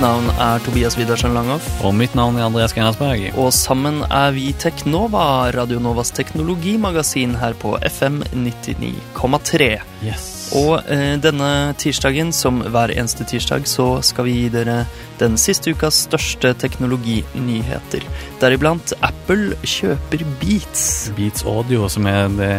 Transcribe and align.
Mitt 0.00 0.08
navn 0.08 0.30
er 0.40 0.62
Tobias 0.64 0.94
Widersen 0.96 1.34
Langhoff. 1.36 1.66
Og 1.84 1.92
mitt 1.92 2.14
navn 2.16 2.38
er 2.38 2.46
Andreas 2.46 2.72
Gernersberg. 2.72 3.34
Og 3.36 3.50
sammen 3.52 4.00
er 4.08 4.32
vi 4.32 4.46
Teknova, 4.56 5.50
Radionovas 5.52 6.14
teknologimagasin 6.16 7.36
her 7.36 7.52
på 7.60 7.76
FM 7.84 8.22
99,3. 8.32 9.74
Yes. 10.00 10.39
Og 10.56 10.80
eh, 10.90 11.14
denne 11.22 11.50
tirsdagen, 11.78 12.32
som 12.34 12.60
hver 12.74 12.90
eneste 12.94 13.26
tirsdag, 13.28 13.68
så 13.70 14.00
skal 14.06 14.26
vi 14.26 14.34
gi 14.34 14.48
dere 14.52 14.82
den 15.20 15.36
siste 15.38 15.74
ukas 15.74 16.02
største 16.08 16.52
teknologinyheter. 16.58 18.06
Deriblant 18.40 18.94
Apple 19.06 19.54
kjøper 19.62 20.24
Beats. 20.40 20.84
Beats 21.16 21.44
Audio, 21.46 21.86
som 21.92 22.08
er 22.10 22.30
det 22.34 22.52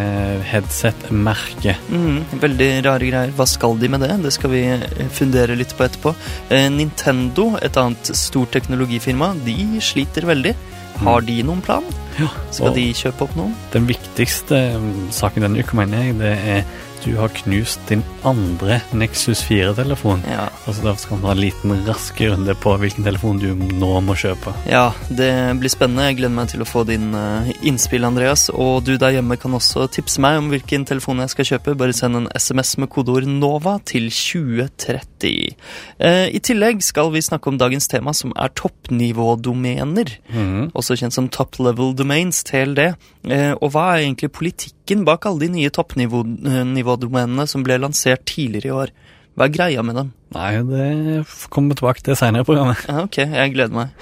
headset-merket. 0.51 1.81
Mm, 1.91 2.21
veldig 2.43 2.71
rare 2.87 3.09
greier. 3.11 3.33
Hva 3.35 3.47
skal 3.49 3.79
de 3.81 3.91
med 3.91 4.05
det? 4.05 4.13
Det 4.23 4.35
skal 4.37 4.53
vi 4.53 4.65
eh, 4.77 5.07
fundere 5.11 5.57
litt 5.59 5.75
på 5.75 5.87
etterpå. 5.87 6.15
Eh, 6.49 6.69
Nintendo, 6.71 7.51
et 7.59 7.79
annet 7.81 8.13
stort 8.15 8.53
teknologifirma, 8.55 9.33
de 9.47 9.81
sliter 9.83 10.29
veldig. 10.29 10.55
Har 11.01 11.23
de 11.25 11.41
noen 11.43 11.63
plan? 11.65 11.85
Ja. 12.19 12.29
Skal 12.53 12.75
de 12.75 12.83
kjøpe 12.93 13.25
opp 13.25 13.35
noen? 13.39 13.55
den 13.73 13.87
viktigste 13.89 14.57
mm, 14.77 15.09
saken 15.15 15.47
denne 15.47 15.63
uka, 15.63 15.77
mener 15.79 16.03
jeg, 16.05 16.17
det 16.19 16.33
er 16.53 16.65
du 17.03 17.15
har 17.17 17.33
knust 17.41 17.81
din 17.89 18.03
andre 18.27 18.81
Nexus 18.93 19.43
4-telefon. 19.47 20.21
Ja. 20.29 20.47
Altså 20.65 20.83
Da 20.85 20.95
skal 20.99 21.17
vi 21.17 21.27
ha 21.27 21.35
en 21.35 21.41
liten 21.41 21.75
rask 21.87 22.21
runde 22.21 22.55
på 22.61 22.75
hvilken 22.81 23.05
telefon 23.07 23.41
du 23.41 23.49
nå 23.55 23.91
må 24.05 24.15
kjøpe. 24.19 24.53
Ja, 24.69 24.91
det 25.09 25.31
blir 25.61 25.73
spennende. 25.73 26.09
Jeg 26.09 26.19
gleder 26.21 26.35
meg 26.35 26.51
til 26.53 26.63
å 26.63 26.69
få 26.69 26.85
din 26.89 27.11
eh, 27.17 27.53
innspill, 27.67 28.05
Andreas. 28.07 28.49
Og 28.53 28.83
du 28.87 28.95
der 29.01 29.17
hjemme 29.17 29.39
kan 29.41 29.57
også 29.57 29.87
tipse 29.93 30.21
meg 30.23 30.39
om 30.41 30.51
hvilken 30.53 30.85
telefon 30.89 31.23
jeg 31.23 31.33
skal 31.35 31.49
kjøpe. 31.53 31.77
Bare 31.79 31.95
send 31.97 32.19
en 32.19 32.29
SMS 32.37 32.77
med 32.81 32.91
kodeord 32.93 33.29
NOVA 33.29 33.79
til 33.91 34.11
2030. 34.13 35.10
Eh, 35.27 36.27
I 36.33 36.39
tillegg 36.43 36.81
skal 36.85 37.11
vi 37.13 37.21
snakke 37.23 37.51
om 37.51 37.59
dagens 37.61 37.87
tema, 37.91 38.13
som 38.17 38.33
er 38.35 38.53
toppnivådomener. 38.57 40.15
Mm. 40.31 40.71
Også 40.77 40.97
kjent 40.99 41.15
som 41.15 41.29
top 41.29 41.59
level 41.59 41.93
domains, 41.97 42.43
TLD. 42.47 42.93
Eh, 43.29 43.53
og 43.57 43.73
hva 43.75 43.91
er 43.93 44.05
egentlig 44.05 44.31
politikken 44.33 45.05
bak 45.07 45.27
alle 45.29 45.45
de 45.45 45.53
nye 45.59 45.73
toppnivådomenene 45.73 47.47
som 47.47 47.65
ble 47.67 47.79
lansert 47.81 48.25
tidligere 48.29 48.71
i 48.71 48.77
år? 48.85 48.95
Hva 49.37 49.47
er 49.47 49.55
greia 49.55 49.83
med 49.85 49.95
dem? 49.95 50.11
Nei, 50.35 50.49
det 50.67 51.23
kommer 51.53 51.77
tilbake 51.79 52.03
til 52.03 52.17
senere 52.19 52.43
i 52.43 52.47
programmet. 52.47 52.83
Ja, 52.87 53.05
ok, 53.05 53.21
jeg 53.23 53.55
gleder 53.55 53.77
meg. 53.77 53.95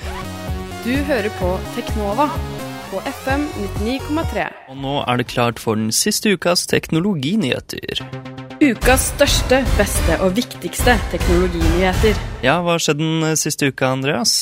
Du 0.86 0.96
hører 1.10 1.30
på 1.38 1.54
Teknova 1.76 2.30
på 2.90 3.02
FM 3.06 3.46
99,3. 3.84 4.48
Og 4.72 4.78
nå 4.82 4.96
er 5.06 5.22
det 5.22 5.28
klart 5.30 5.60
for 5.62 5.78
den 5.78 5.92
siste 5.94 6.34
ukas 6.34 6.66
teknologinyheter. 6.72 8.02
Ukas 8.60 9.06
største, 9.14 9.62
beste 9.78 10.18
og 10.26 10.34
viktigste 10.36 10.98
teknologinyheter. 11.14 12.18
Ja, 12.44 12.58
hva 12.60 12.76
har 12.76 12.84
skjedd 12.84 13.00
den 13.00 13.24
eh, 13.30 13.38
siste 13.40 13.70
uka, 13.72 13.94
Andreas? 13.96 14.34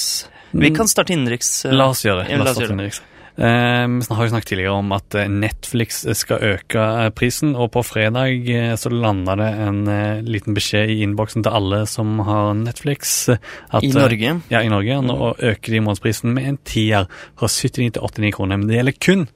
Vi 0.57 0.71
kan 0.73 0.89
starte 0.89 1.13
innenriks. 1.13 1.51
eh, 1.67 1.75
La 1.75 1.91
oss 1.93 2.01
gjøre 2.05 2.23
det. 2.25 2.33
La 2.39 2.47
oss 2.47 2.55
starte 2.55 2.63
gjøre 2.65 2.71
det. 2.71 2.77
innenriks. 2.79 3.01
Eh, 3.37 3.85
Vi 3.93 4.15
har 4.17 4.25
jo 4.25 4.31
snakket 4.33 4.49
tidligere 4.49 4.73
om 4.79 4.91
at 4.97 5.17
Netflix 5.29 5.99
skal 6.17 6.41
øke 6.55 6.87
prisen, 7.13 7.53
og 7.53 7.69
på 7.75 7.83
fredag 7.85 8.49
så 8.81 8.89
landa 8.89 9.35
det 9.37 9.51
en 9.67 9.83
liten 10.25 10.57
beskjed 10.57 10.89
i 10.95 11.03
innboksen 11.05 11.45
til 11.45 11.53
alle 11.53 11.83
som 11.85 12.17
har 12.25 12.55
Netflix. 12.57 13.29
At, 13.29 13.83
I 13.85 13.93
Norge? 13.93 14.39
Ja, 14.49 14.63
i 14.65 14.73
Norge. 14.73 14.97
Nå 15.05 15.35
øker 15.37 15.77
de 15.77 15.83
månedsprisen 15.85 16.33
med 16.33 16.49
en 16.55 16.57
tier, 16.65 17.05
fra 17.37 17.45
79 17.53 17.93
til 17.93 18.01
89 18.01 18.33
kroner. 18.33 18.57
Men 18.57 18.65
det 18.71 18.79
gjelder 18.81 18.97
kun 19.05 19.27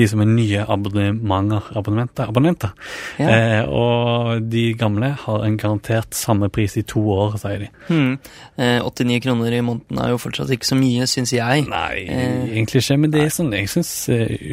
de 0.00 0.08
som 0.08 0.22
er 0.24 0.28
nye 0.32 0.64
abonnementer, 0.64 1.68
abonnementer, 1.76 2.30
abonnenter. 2.32 2.72
Ja. 3.20 3.28
Eh, 3.28 3.68
og 3.68 4.46
de 4.50 4.64
gamle 4.80 5.12
har 5.26 5.44
en 5.46 5.58
garantert 5.60 6.16
samme 6.16 6.48
pris 6.52 6.78
i 6.80 6.84
to 6.88 7.02
år, 7.14 7.36
sier 7.42 7.66
de. 7.66 7.70
Hmm. 7.90 8.16
Eh, 8.56 8.80
89 8.82 9.20
kroner 9.28 9.58
i 9.58 9.62
måneden 9.66 10.00
er 10.00 10.14
jo 10.14 10.20
fortsatt 10.22 10.50
ikke 10.56 10.70
så 10.72 10.78
mye, 10.80 11.06
syns 11.10 11.34
jeg. 11.36 11.66
Nei, 11.68 12.06
Eh, 12.10 12.48
egentlig 12.56 12.82
ikke. 12.82 12.98
Men 13.04 13.10
det 13.14 13.22
er 13.26 13.32
sånn, 13.34 13.52
jeg 13.54 13.68
syns 13.70 13.92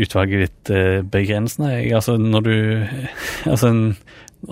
utvalget 0.04 0.46
ditt 0.48 0.70
eh, 0.76 1.02
begrensende. 1.02 1.72
Jeg, 1.80 1.94
altså, 1.98 2.18
når 2.20 2.42
du 2.48 2.56
Altså, 3.52 3.68
en- 3.72 3.98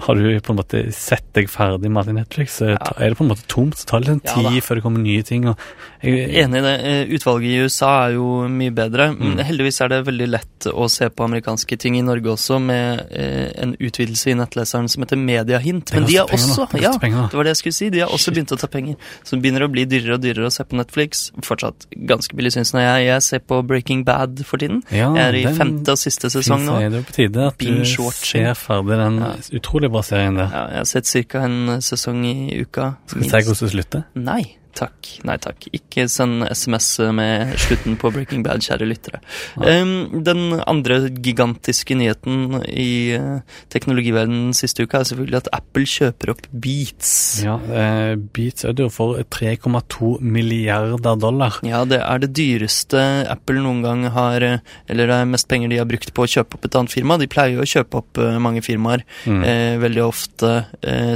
har 0.01 0.15
du 0.17 0.39
på 0.41 0.51
en 0.51 0.57
måte 0.57 0.81
sett 0.95 1.27
deg 1.37 1.49
ferdig 1.51 1.91
med 1.91 2.01
alt 2.01 2.11
i 2.11 2.15
Netflix, 2.17 2.57
så 2.59 2.71
ja. 2.73 2.77
er 2.97 3.11
det 3.11 3.17
på 3.19 3.23
en 3.25 3.29
måte 3.31 3.45
tomt. 3.51 3.77
Så 3.77 3.87
tar 3.89 4.01
det 4.01 4.15
litt 4.15 4.25
tid 4.27 4.47
ja, 4.57 4.63
før 4.65 4.79
det 4.79 4.83
kommer 4.85 5.03
nye 5.03 5.25
ting. 5.25 5.45
Og 5.51 5.59
jeg, 6.01 6.25
Enig 6.41 6.59
i 6.59 6.63
det. 6.65 6.73
Eh, 6.89 7.13
Utvalget 7.15 7.51
i 7.51 7.59
USA 7.65 7.91
er 8.07 8.15
jo 8.17 8.25
mye 8.51 8.73
bedre. 8.75 9.07
Mm. 9.15 9.39
Heldigvis 9.45 9.79
er 9.85 9.93
det 9.93 10.01
veldig 10.09 10.27
lett 10.31 10.67
å 10.73 10.87
se 10.91 11.07
på 11.13 11.27
amerikanske 11.27 11.77
ting 11.81 11.99
i 11.99 12.03
Norge 12.05 12.33
også, 12.33 12.57
med 12.63 13.05
eh, 13.13 13.53
en 13.61 13.75
utvidelse 13.77 14.33
i 14.33 14.37
nettleseren 14.39 14.89
som 14.91 15.05
heter 15.05 15.21
Mediahint. 15.21 15.93
Men 15.95 16.09
de 16.09 16.19
har 16.19 16.33
også 16.33 16.67
penger 16.73 16.87
ja, 16.89 16.95
penger 17.01 17.29
det 17.31 17.39
var 17.39 17.47
det 17.47 17.55
jeg 17.55 17.61
skulle 17.61 17.77
si. 17.77 17.89
De 17.93 18.03
har 18.03 18.11
også 18.11 18.29
Shit. 18.29 18.37
begynt 18.39 18.55
å 18.55 18.59
ta 18.59 18.69
penger. 18.71 18.97
Så 19.23 19.37
det 19.37 19.41
begynner 19.45 19.67
å 19.67 19.71
bli 19.71 19.85
dyrere 19.89 20.17
og 20.17 20.25
dyrere 20.25 20.49
å 20.49 20.53
se 20.53 20.65
på 20.67 20.81
Netflix. 20.81 21.27
Fortsatt 21.45 21.87
ganske 22.09 22.37
billig, 22.37 22.55
syns 22.57 22.73
jeg. 22.75 23.05
Jeg 23.05 23.25
ser 23.25 23.45
på 23.45 23.61
Breaking 23.67 24.03
Bad 24.07 24.41
for 24.49 24.61
tiden. 24.61 24.81
Ja, 24.89 25.13
jeg 25.15 25.29
er 25.29 25.39
i 25.39 25.55
femte 25.55 25.95
og 25.95 26.01
siste 26.01 26.33
sesong 26.33 26.65
nå. 26.65 26.77
det 26.81 26.89
er 26.89 26.99
er 26.99 27.07
på 27.07 27.15
tide 27.15 27.47
at 27.49 27.61
du 27.61 27.85
ser 27.85 28.53
ferdig 28.57 28.99
den 28.99 29.19
Ja. 29.21 29.33
utrolig 29.59 29.74
bra 29.91 30.01
serien 30.05 30.37
der. 30.39 30.51
Ja, 30.51 30.67
jeg 30.71 30.83
har 30.83 30.85
sett 30.89 31.31
ca. 31.31 31.45
en 31.45 31.81
sesong 31.81 32.21
i 32.27 32.61
uka. 32.61 32.93
Skal 33.07 33.21
vi 33.21 33.29
se 33.29 33.41
hvordan 33.43 33.65
det 33.65 33.73
slutter? 33.75 34.05
Nei 34.15 34.43
takk. 34.75 35.09
Nei 35.27 35.37
takk. 35.41 35.67
Ikke 35.75 36.05
send 36.11 36.43
SMS 36.51 36.87
med 37.15 37.55
slutten 37.61 37.95
på 37.99 38.11
Breaking 38.13 38.43
Bad, 38.45 38.63
kjære 38.65 38.87
lyttere. 38.89 39.21
Um, 39.55 40.21
den 40.25 40.59
andre 40.59 40.99
gigantiske 41.09 41.95
nyheten 41.97 42.61
i 42.69 43.15
uh, 43.17 43.39
teknologiverdenen 43.73 44.53
siste 44.57 44.85
uka 44.85 45.01
er 45.01 45.09
selvfølgelig 45.09 45.39
at 45.43 45.51
Apple 45.55 45.87
kjøper 45.89 46.33
opp 46.35 46.43
Beats. 46.51 47.13
Ja, 47.45 47.57
uh, 47.57 48.13
Beats 48.35 48.67
Audio 48.67 48.89
for 48.93 49.21
3,2 49.37 50.17
milliarder 50.21 51.19
dollar. 51.21 51.59
Ja, 51.65 51.83
det 51.87 52.01
er 52.03 52.23
det 52.23 52.33
dyreste 52.35 53.01
Apple 53.31 53.63
noen 53.63 53.81
gang 53.85 54.05
har 54.11 54.43
eh, 54.43 54.61
Eller 54.91 55.09
det 55.09 55.15
er 55.15 55.29
mest 55.29 55.47
penger 55.49 55.69
de 55.71 55.79
har 55.79 55.87
brukt 55.89 56.11
på 56.15 56.25
å 56.25 56.29
kjøpe 56.29 56.57
opp 56.57 56.65
et 56.67 56.75
annet 56.77 56.93
firma. 56.93 57.17
De 57.21 57.29
pleier 57.31 57.55
jo 57.55 57.63
å 57.63 57.69
kjøpe 57.69 58.01
opp 58.01 58.21
uh, 58.21 58.35
mange 58.41 58.63
firmaer. 58.65 59.05
Mm. 59.25 59.43
Veldig 59.81 60.01
ofte 60.03 60.49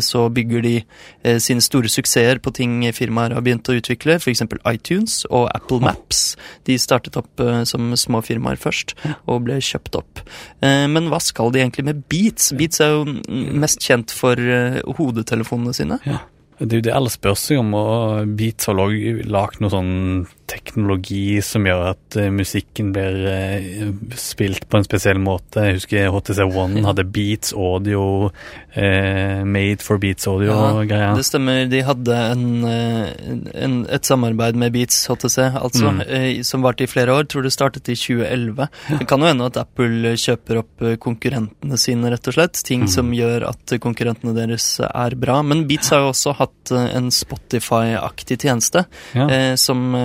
så 0.03 0.21
bygger 0.33 0.63
de 0.63 0.73
sine 1.41 1.63
store 1.63 1.89
suksesser 1.91 2.39
på 2.43 2.51
ting 2.55 2.81
firmaer 2.95 3.33
har 3.35 3.43
begynt 3.49 3.69
å 3.73 3.75
utvikle, 3.81 4.15
f.eks. 4.21 4.45
iTunes 4.69 5.19
og 5.33 5.49
Apple 5.57 5.81
Maps. 5.83 6.23
De 6.69 6.77
startet 6.79 7.17
opp 7.19 7.41
eh, 7.43 7.63
som 7.67 7.91
små 7.97 8.21
firmaer 8.23 8.61
først, 8.61 8.93
og 9.25 9.43
ble 9.49 9.57
kjøpt 9.65 9.97
opp. 9.99 10.21
Eh, 10.61 10.85
men 10.87 11.09
hva 11.09 11.19
skal 11.25 11.51
de 11.51 11.63
egentlig 11.65 11.89
med 11.89 12.03
Beats? 12.13 12.53
Beats 12.55 12.79
er 12.85 12.93
jo 12.99 13.03
mest 13.59 13.81
kjent 13.83 14.13
for 14.15 14.37
eh, 14.39 14.79
hodetelefonene 14.99 15.73
sine. 15.75 15.97
Ja. 16.07 16.21
Det 16.59 16.73
er 16.75 16.81
jo 16.81 16.87
det 16.89 16.91
alle 16.91 17.07
spør 17.13 17.37
seg 17.39 17.61
om, 17.61 17.69
og 17.79 18.33
Beats 18.35 18.67
har 18.67 18.75
lag- 18.75 19.21
lagd 19.31 19.61
noe 19.63 19.71
sånn 19.71 19.91
teknologi 20.49 21.39
som 21.45 21.65
gjør 21.67 21.83
at 21.91 22.17
eh, 22.19 22.29
musikken 22.33 22.91
blir 22.95 23.19
eh, 23.29 23.91
spilt 24.17 24.65
på 24.69 24.79
en 24.79 24.87
spesiell 24.87 25.19
måte. 25.21 25.63
Jeg 25.67 25.77
husker 25.79 26.09
HTC 26.13 26.41
One 26.49 26.83
hadde 26.89 27.05
Beats 27.13 27.53
Audio, 27.53 28.31
eh, 28.73 29.43
Made 29.45 29.83
for 29.85 30.01
Beats 30.01 30.27
Audio-greia. 30.29 31.11
Ja, 31.11 31.15
Det 31.17 31.25
stemmer. 31.27 31.63
De 31.69 31.81
hadde 31.85 32.17
en, 32.33 32.45
eh, 32.65 33.13
en, 33.63 33.77
et 33.89 34.09
samarbeid 34.09 34.57
med 34.59 34.73
Beats 34.75 35.03
HTC, 35.09 35.37
altså, 35.59 35.89
Mm. 35.89 36.43
som 36.45 36.61
varte 36.65 36.83
i 36.83 36.89
flere 36.91 37.13
år. 37.15 37.27
Tror 37.29 37.43
det 37.45 37.51
startet 37.53 37.87
i 37.89 37.95
2011. 37.95 38.67
Det 38.99 39.07
kan 39.07 39.21
jo 39.23 39.29
hende 39.29 39.45
at 39.47 39.57
Apple 39.61 40.13
kjøper 40.19 40.59
opp 40.63 40.83
konkurrentene 41.01 41.77
sine, 41.79 42.09
rett 42.11 42.27
og 42.29 42.35
slett. 42.35 42.59
Ting 42.65 42.81
Mm. 42.85 42.89
som 42.89 43.11
gjør 43.15 43.47
at 43.49 43.73
konkurrentene 43.81 44.33
deres 44.35 44.79
er 44.83 45.15
bra. 45.15 45.41
Men 45.43 45.65
Beats 45.67 45.89
har 45.93 45.99
jo 46.03 46.09
også 46.11 46.35
hatt 46.37 46.71
en 46.75 47.09
Spotify-aktig 47.11 48.39
tjeneste, 48.41 48.85
Ja. 49.13 49.27
eh, 49.29 49.55
som 49.55 49.95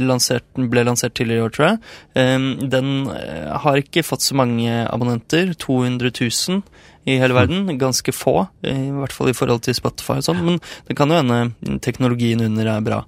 lansert, 0.00 0.46
ble 0.56 0.84
lansert 0.88 1.14
tidligere 1.18 1.44
i 1.44 1.46
år, 1.46 1.54
tror 1.56 1.66
jeg. 1.68 1.80
Eh, 2.22 2.46
den 2.76 2.92
eh, 3.14 3.50
har 3.64 3.80
ikke 3.82 4.04
fått 4.06 4.24
så 4.26 4.36
mange 4.38 4.70
abonnenter, 4.90 5.52
200 5.62 6.12
000 6.20 6.62
i 7.06 7.18
hele 7.20 7.36
verden. 7.36 7.68
Ganske 7.78 8.12
få, 8.16 8.48
i 8.66 8.90
hvert 8.90 9.12
fall 9.14 9.30
i 9.30 9.36
forhold 9.36 9.62
til 9.66 9.76
Spotify 9.78 10.18
og 10.18 10.26
sånn, 10.26 10.40
men 10.46 10.56
det 10.88 10.96
kan 10.98 11.12
jo 11.12 11.20
hende 11.20 11.78
teknologien 11.84 12.42
under 12.48 12.72
er 12.76 12.80
bra. 12.86 13.04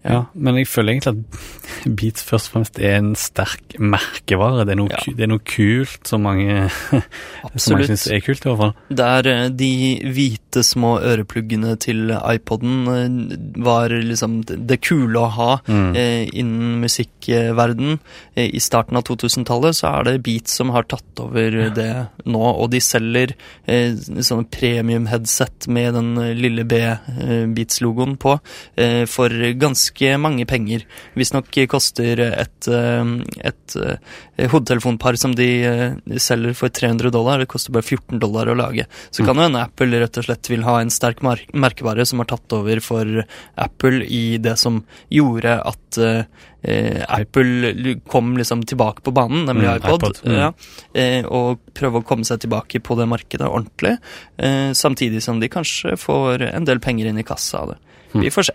Ja, 0.00 0.22
men 0.32 0.56
jeg 0.56 0.64
føler 0.64 0.94
egentlig 0.94 1.10
at 1.12 1.88
Beats 1.96 2.22
først 2.24 2.48
og 2.48 2.54
fremst 2.54 2.78
er 2.80 2.94
en 3.02 3.10
sterk 3.20 3.74
merkevare. 3.76 4.64
Det 4.64 4.72
er 4.72 4.78
noe, 4.80 4.88
Ja. 4.88 5.00
det 5.12 5.26
er 5.26 5.28
noe 5.28 5.42
kult 5.44 6.08
som 6.08 6.22
mange, 6.24 6.70
som 7.60 7.74
mange 7.76 7.88
syns 7.90 8.06
er 8.08 8.22
kult, 8.24 8.40
i 8.40 8.48
hvert 8.48 8.62
fall. 8.62 8.72
Det 8.88 9.04
er 9.04 9.50
de 9.52 9.68
hvite 10.08 10.49
små 10.66 10.96
ørepluggene 11.06 11.76
til 11.80 12.10
iPoden 12.10 12.88
eh, 12.90 13.36
var 13.62 13.88
liksom 13.94 14.40
det 14.48 14.80
kule 14.82 15.18
å 15.20 15.30
ha 15.30 15.50
Mm. 15.70 15.94
eh, 15.96 16.28
innen 16.40 16.80
musikkverden. 16.80 17.98
Eh, 18.34 18.50
I 18.54 18.60
starten 18.60 18.96
av 18.96 19.04
2000-tallet 19.04 19.76
så 19.76 19.88
er 20.00 20.04
det 20.04 20.22
Beats 20.22 20.54
som 20.56 20.70
har 20.74 20.82
tatt 20.88 21.20
over 21.20 21.70
det 21.74 22.08
nå, 22.24 22.40
og 22.40 22.70
de 22.70 22.80
selger 22.80 23.34
sånne 23.66 24.48
premium-headset 24.50 25.68
med 25.68 25.94
den 25.94 26.14
lille 26.38 26.64
B-Beats-logoen 26.64 28.16
på 28.20 28.38
for 29.10 29.28
ganske 29.60 30.12
mange 30.18 30.46
penger. 30.48 30.84
Visstnok 31.18 31.50
koster 31.70 32.20
et, 32.30 32.68
et 32.70 33.76
hodetelefonpar 34.50 35.18
som 35.20 35.34
de 35.36 35.48
selger 36.20 36.54
for 36.56 36.68
300 36.72 37.10
dollar, 37.14 37.38
det 37.42 37.48
koster 37.50 37.74
bare 37.74 37.86
14 37.86 38.18
dollar 38.22 38.48
å 38.52 38.56
lage. 38.58 38.86
Så 39.10 39.24
kan 39.26 39.36
jo 39.36 39.46
hende 39.46 39.62
Apple 39.66 40.00
rett 40.00 40.18
og 40.20 40.24
slett 40.26 40.39
vil 40.48 40.62
ha 40.64 40.78
en 40.80 40.90
sterk 40.90 41.20
mer 41.26 41.42
merkevare 41.52 42.06
som 42.08 42.22
har 42.22 42.30
tatt 42.30 42.52
over 42.56 42.80
for 42.80 43.24
Apple 43.60 44.04
i 44.06 44.38
det 44.38 44.56
som 44.58 44.80
gjorde 45.12 45.58
at 45.66 45.98
eh, 46.00 46.22
eh, 46.62 47.02
Apple 47.08 47.96
kom 48.08 48.36
liksom 48.38 48.62
tilbake 48.64 49.02
på 49.02 49.12
banen, 49.12 49.44
nemlig 49.50 49.68
Mm, 49.68 49.76
iPod. 49.76 50.00
iPod, 50.00 50.22
mm. 50.24 50.38
Ja, 50.38 50.52
eh, 50.94 51.24
og 51.26 51.60
prøve 51.74 52.00
å 52.00 52.06
komme 52.06 52.24
seg 52.24 52.40
tilbake 52.40 52.80
på 52.80 52.96
det 52.96 53.08
markedet 53.10 53.48
ordentlig. 53.48 53.98
Eh, 54.38 54.72
samtidig 54.72 55.22
som 55.22 55.40
de 55.40 55.48
kanskje 55.48 55.96
får 55.98 56.46
en 56.54 56.64
del 56.64 56.80
penger 56.80 57.06
inn 57.10 57.18
i 57.18 57.26
kassa 57.26 57.58
av 57.64 57.74
det. 57.74 57.78
Mm. 58.14 58.22
Vi 58.24 58.30
får 58.30 58.42
se. 58.50 58.52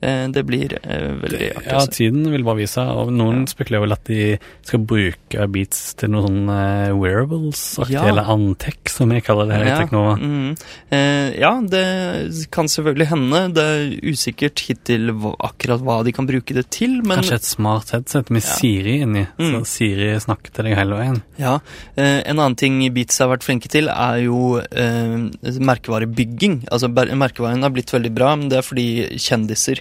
Eh, 0.00 0.28
det 0.30 0.44
blir 0.46 0.76
eh, 0.78 1.08
veldig 1.18 1.46
artig 1.56 1.66
Ja, 1.72 1.78
tiden 1.90 2.28
vil 2.30 2.44
bare 2.46 2.60
vise, 2.60 2.78
og 2.86 3.08
noen 3.10 3.46
spekulerer 3.50 3.82
vel 3.82 3.92
at 3.96 4.04
de 4.06 4.38
skal 4.62 4.84
bruke 4.86 5.46
Beats 5.50 5.80
til 5.98 6.12
noe 6.12 6.22
sånn 6.22 6.44
eh, 6.54 6.92
wearables-aktig, 6.94 7.96
Ja. 7.96 8.04
eller 8.06 8.28
Antec, 8.30 8.78
som 8.94 9.10
jeg 9.10 9.24
kaller 9.26 9.48
det 9.50 9.56
her 9.58 9.64
i 9.66 9.72
Ja, 9.72 9.78
Teknova. 9.82 10.12
mm. 10.20 10.56
eh, 10.94 11.40
ja, 11.40 11.50
det 11.66 12.46
kan 12.54 12.70
selvfølgelig 12.70 13.08
hende. 13.10 13.40
Det 13.58 13.64
er 13.64 13.96
usikkert 14.12 14.62
hittil 14.68 15.10
akkurat 15.40 15.82
hva 15.82 15.98
de 16.06 16.12
kan 16.14 16.26
bruke 16.30 16.54
det 16.54 16.68
til, 16.70 17.00
men 17.02 17.18
Kanskje 17.18 17.34
et 17.40 17.50
smart 17.50 17.90
headset 17.90 18.30
med 18.30 18.42
Ja. 18.46 18.54
Siri 18.54 19.00
inni, 19.02 19.26
Mm. 19.38 19.50
så 19.50 19.66
Siri 19.66 20.12
snakker 20.20 20.52
til 20.54 20.64
deg 20.70 20.76
hele 20.78 20.94
veien. 20.94 21.22
Ja, 21.38 21.58
eh, 21.96 22.22
En 22.28 22.38
annen 22.38 22.54
ting 22.56 22.78
Beats 22.94 23.18
har 23.18 23.28
vært 23.34 23.42
flinke 23.42 23.68
til, 23.68 23.88
er 23.88 24.22
jo 24.22 24.58
eh, 24.60 25.28
merkevarebygging. 25.58 26.68
Altså 26.70 26.88
Merkevaren 26.88 27.62
har 27.62 27.70
blitt 27.74 27.90
veldig 27.92 28.14
bra, 28.14 28.34
men 28.36 28.48
det 28.48 28.58
er 28.58 28.66
fordi 28.66 29.18
kjendiser 29.18 29.80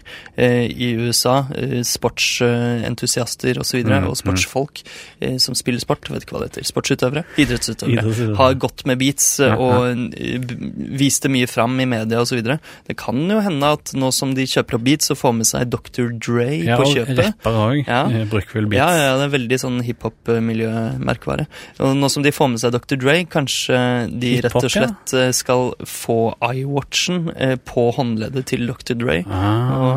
i 0.70 0.92
USA, 0.98 1.48
eh, 1.56 1.82
sportsentusiaster 1.84 3.60
osv., 3.62 3.78
og, 3.84 3.88
Mm, 3.98 4.08
og 4.10 4.18
sportsfolk 4.20 4.82
eh, 5.22 5.38
som 5.42 5.56
spiller 5.56 5.80
sport, 5.82 6.10
vet 6.12 6.24
ikke 6.26 6.36
hva 6.36 6.42
det 6.44 6.50
heter, 6.52 6.66
sportsutøvere, 6.68 7.24
idrettsutøvere, 7.40 7.94
Idrettsutøvere. 7.98 8.36
har 8.38 8.54
gått 8.62 8.86
med 8.86 9.00
Beats 9.00 9.40
eh, 9.40 9.54
og 9.56 9.88
eh, 10.14 10.40
vist 11.00 11.24
det 11.24 11.32
mye 11.34 11.48
fram 11.50 11.80
i 11.80 11.86
media 11.90 12.20
osv. 12.22 12.42
Det 12.88 12.98
kan 13.00 13.18
jo 13.32 13.40
hende 13.44 13.72
at 13.78 13.94
nå 13.98 14.12
som 14.14 14.34
de 14.38 14.44
kjøper 14.46 14.76
opp 14.78 14.84
Beats, 14.88 15.08
så 15.10 15.16
får 15.18 15.34
med 15.40 15.48
seg 15.50 15.70
Dr. 15.72 16.12
Dre 16.20 16.50
Ja, 16.64 16.78
på 16.78 16.84
og 16.88 16.94
kjøpet. 16.96 17.34
og 17.46 17.60
òg 17.64 17.88
Ja. 17.88 18.04
vel 18.08 18.28
Beats. 18.30 18.78
Ja, 18.78 18.90
ja, 18.98 19.18
det 19.18 19.26
er 19.28 19.34
veldig 19.38 19.60
sånn 19.64 19.80
hiphop-miljømerkevare. 19.88 21.48
Og 21.80 21.96
nå 21.98 22.10
som 22.12 22.24
de 22.24 22.32
får 22.32 22.50
med 22.54 22.60
seg 22.60 22.72
Dr. 22.76 22.96
Dre, 23.02 23.18
kanskje 23.26 23.80
de 24.20 24.42
rett 24.42 24.56
og 24.56 24.70
slett 24.72 25.14
eh, 25.18 25.32
skal 25.36 25.74
få 25.88 26.20
iWatchen 26.42 27.32
eh, 27.36 27.56
på 27.68 27.88
håndleddet 27.98 28.46
til 28.54 28.68
Dr. 28.68 28.94
Dre. 29.00 29.18
Og 29.28 29.34
Ah, 29.38 29.97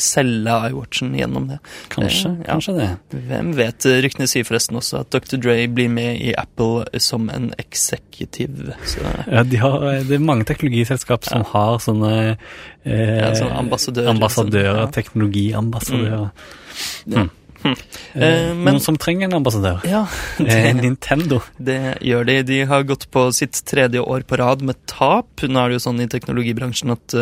selge 0.00 0.56
iWatchen 0.70 1.14
gjennom 1.18 1.48
det. 1.50 1.58
kanskje, 1.92 2.30
det, 2.30 2.44
ja. 2.44 2.52
kanskje 2.52 2.74
det. 2.78 2.88
Hvem 3.28 3.52
vet? 3.58 3.88
Ryktene 4.06 4.28
sier 4.30 4.46
forresten 4.48 4.78
også 4.80 5.02
at 5.04 5.10
Dr. 5.14 5.38
Dre 5.40 5.56
blir 5.72 5.90
med 5.92 6.20
i 6.20 6.34
Apple 6.38 7.00
som 7.02 7.28
en 7.32 7.50
executive. 7.58 8.76
Så 8.84 9.04
Ja, 9.26 9.42
de 9.42 9.60
har, 9.62 9.88
det 10.08 10.16
er 10.16 10.24
mange 10.24 10.46
teknologiselskap 10.48 11.26
som 11.28 11.44
har 11.52 11.78
sånne 11.82 12.14
eh, 12.30 13.18
Ja, 13.20 13.34
sånn 13.38 13.52
ambassadører, 13.56 14.12
ambassadører 14.14 14.82
ja. 14.84 14.88
teknologiambassadører. 14.94 16.30
Ja. 16.30 17.20
Mm. 17.24 17.30
Hm. 17.62 17.74
Eh, 18.14 18.20
Eh, 18.20 18.54
men- 18.54 18.74
Noen 18.74 18.80
som 18.80 18.96
trenger 18.96 19.28
en 19.28 19.34
ambassadør? 19.42 19.80
ja, 19.84 20.06
Eh, 20.40 20.44
det, 20.46 20.82
Nintendo. 20.82 21.40
det 21.58 21.98
gjør 22.00 22.24
de. 22.26 22.42
De 22.42 22.58
har 22.64 22.82
gått 22.88 23.08
på 23.10 23.26
sitt 23.36 23.52
tredje 23.68 24.00
år 24.00 24.22
på 24.24 24.38
rad 24.38 24.62
med 24.62 24.76
tap. 24.86 25.26
Nå 25.42 25.58
er 25.60 25.68
det 25.68 25.78
jo 25.78 25.84
sånn 25.90 26.00
i 26.02 26.06
teknologibransjen 26.10 26.92
at 26.94 27.14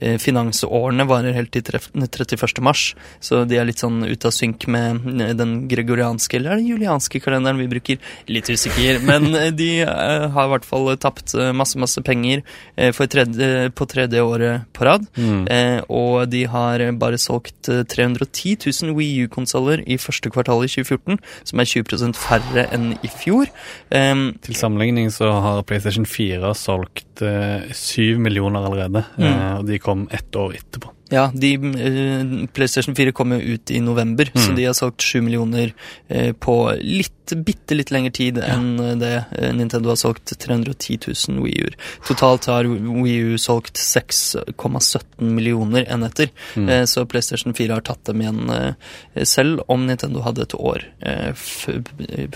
eh, 0.00 0.16
finansårene 0.18 1.06
varer 1.06 1.32
helt 1.36 1.52
til 1.54 1.62
31. 1.62 2.60
mars, 2.62 2.94
så 3.20 3.44
de 3.48 3.56
er 3.60 3.64
litt 3.68 3.78
sånn 3.82 4.02
ute 4.04 4.26
av 4.26 4.34
synk 4.34 4.66
med 4.66 5.04
den 5.38 5.68
gregorianske, 5.68 6.36
eller 6.38 6.52
er 6.56 6.56
det 6.62 6.68
julianske 6.72 7.20
kalenderen 7.22 7.58
vi 7.62 7.68
bruker? 7.70 7.98
Litt 8.28 8.50
usikker, 8.50 9.00
men 9.04 9.30
de 9.56 9.70
eh, 9.84 10.28
har 10.34 10.48
i 10.48 10.52
hvert 10.54 10.64
fall 10.68 10.90
tapt 10.96 11.34
masse, 11.54 11.78
masse 11.78 12.02
penger 12.04 12.42
tredje, 12.76 13.70
på 13.74 13.86
tredje 13.88 14.20
året 14.22 14.64
på 14.74 14.84
rad. 14.84 15.06
Mm. 15.16 15.46
Og 15.88 16.28
de 16.30 16.44
har 16.50 16.84
bare 16.98 17.18
solgt 17.20 17.68
eh, 17.72 17.82
310 17.84 18.56
000 18.82 18.94
Wii 18.96 19.26
U-konsoller 19.26 19.83
i 19.86 19.96
første 20.00 20.30
kvartal 20.30 20.64
i 20.64 20.68
2014, 20.70 21.18
som 21.44 21.60
er 21.60 21.64
20% 21.70 22.16
færre 22.18 22.66
enn 22.74 22.92
i 23.04 23.10
fjor. 23.12 23.46
Um, 23.94 24.26
Til 24.42 24.54
sammenligning 24.58 25.10
så 25.12 25.30
har 25.44 25.62
PlayStation 25.62 26.06
4 26.06 26.54
solgt 26.54 27.22
eh, 27.22 27.70
7 27.72 28.18
millioner 28.18 28.64
allerede, 28.64 29.04
Mm. 29.18 29.24
uh, 29.24 29.58
og 29.58 29.66
de 29.68 29.78
kom 29.78 30.08
ett 30.12 30.34
år 30.36 30.54
etterpå. 30.58 30.90
Ja, 31.12 31.30
de, 31.34 31.54
eh, 31.54 32.46
PlayStation 32.54 32.94
4 32.96 33.12
kom 33.12 33.32
jo 33.32 33.54
ut 33.54 33.70
i 33.70 33.80
november, 33.80 34.24
så 34.34 34.50
Mm. 34.50 34.56
de 34.56 34.64
har 34.64 34.72
solgt 34.74 35.02
7 35.02 35.20
millioner 35.22 35.72
eh, 36.08 36.32
på 36.32 36.54
litt, 36.80 37.10
bitte 37.44 37.74
litt 37.76 37.90
lengre 37.90 38.12
tid 38.12 38.38
enn 38.38 38.78
eh, 38.80 38.94
det 39.00 39.12
eh, 39.38 39.52
Nintendo 39.52 39.88
har 39.92 39.96
solgt 40.00 40.32
310 40.38 40.98
000 41.28 41.42
Wii 41.44 41.60
U-er. 41.64 41.76
Totalt 42.08 42.46
har 42.46 42.64
Wii 42.64 43.34
U 43.34 43.38
solgt 43.38 43.76
6,17 43.80 45.02
millioner 45.20 45.84
enheter. 45.88 46.30
Mm. 46.56 46.68
Eh, 46.68 46.84
Så 46.84 47.04
PlayStation 47.06 47.54
4 47.54 47.72
har 47.74 47.80
tatt 47.84 48.04
dem 48.04 48.20
igjen 48.24 48.50
eh, 48.50 49.24
selv 49.24 49.62
om 49.68 49.86
Nintendo 49.86 50.20
hadde 50.24 50.42
et 50.42 50.54
år 50.54 50.84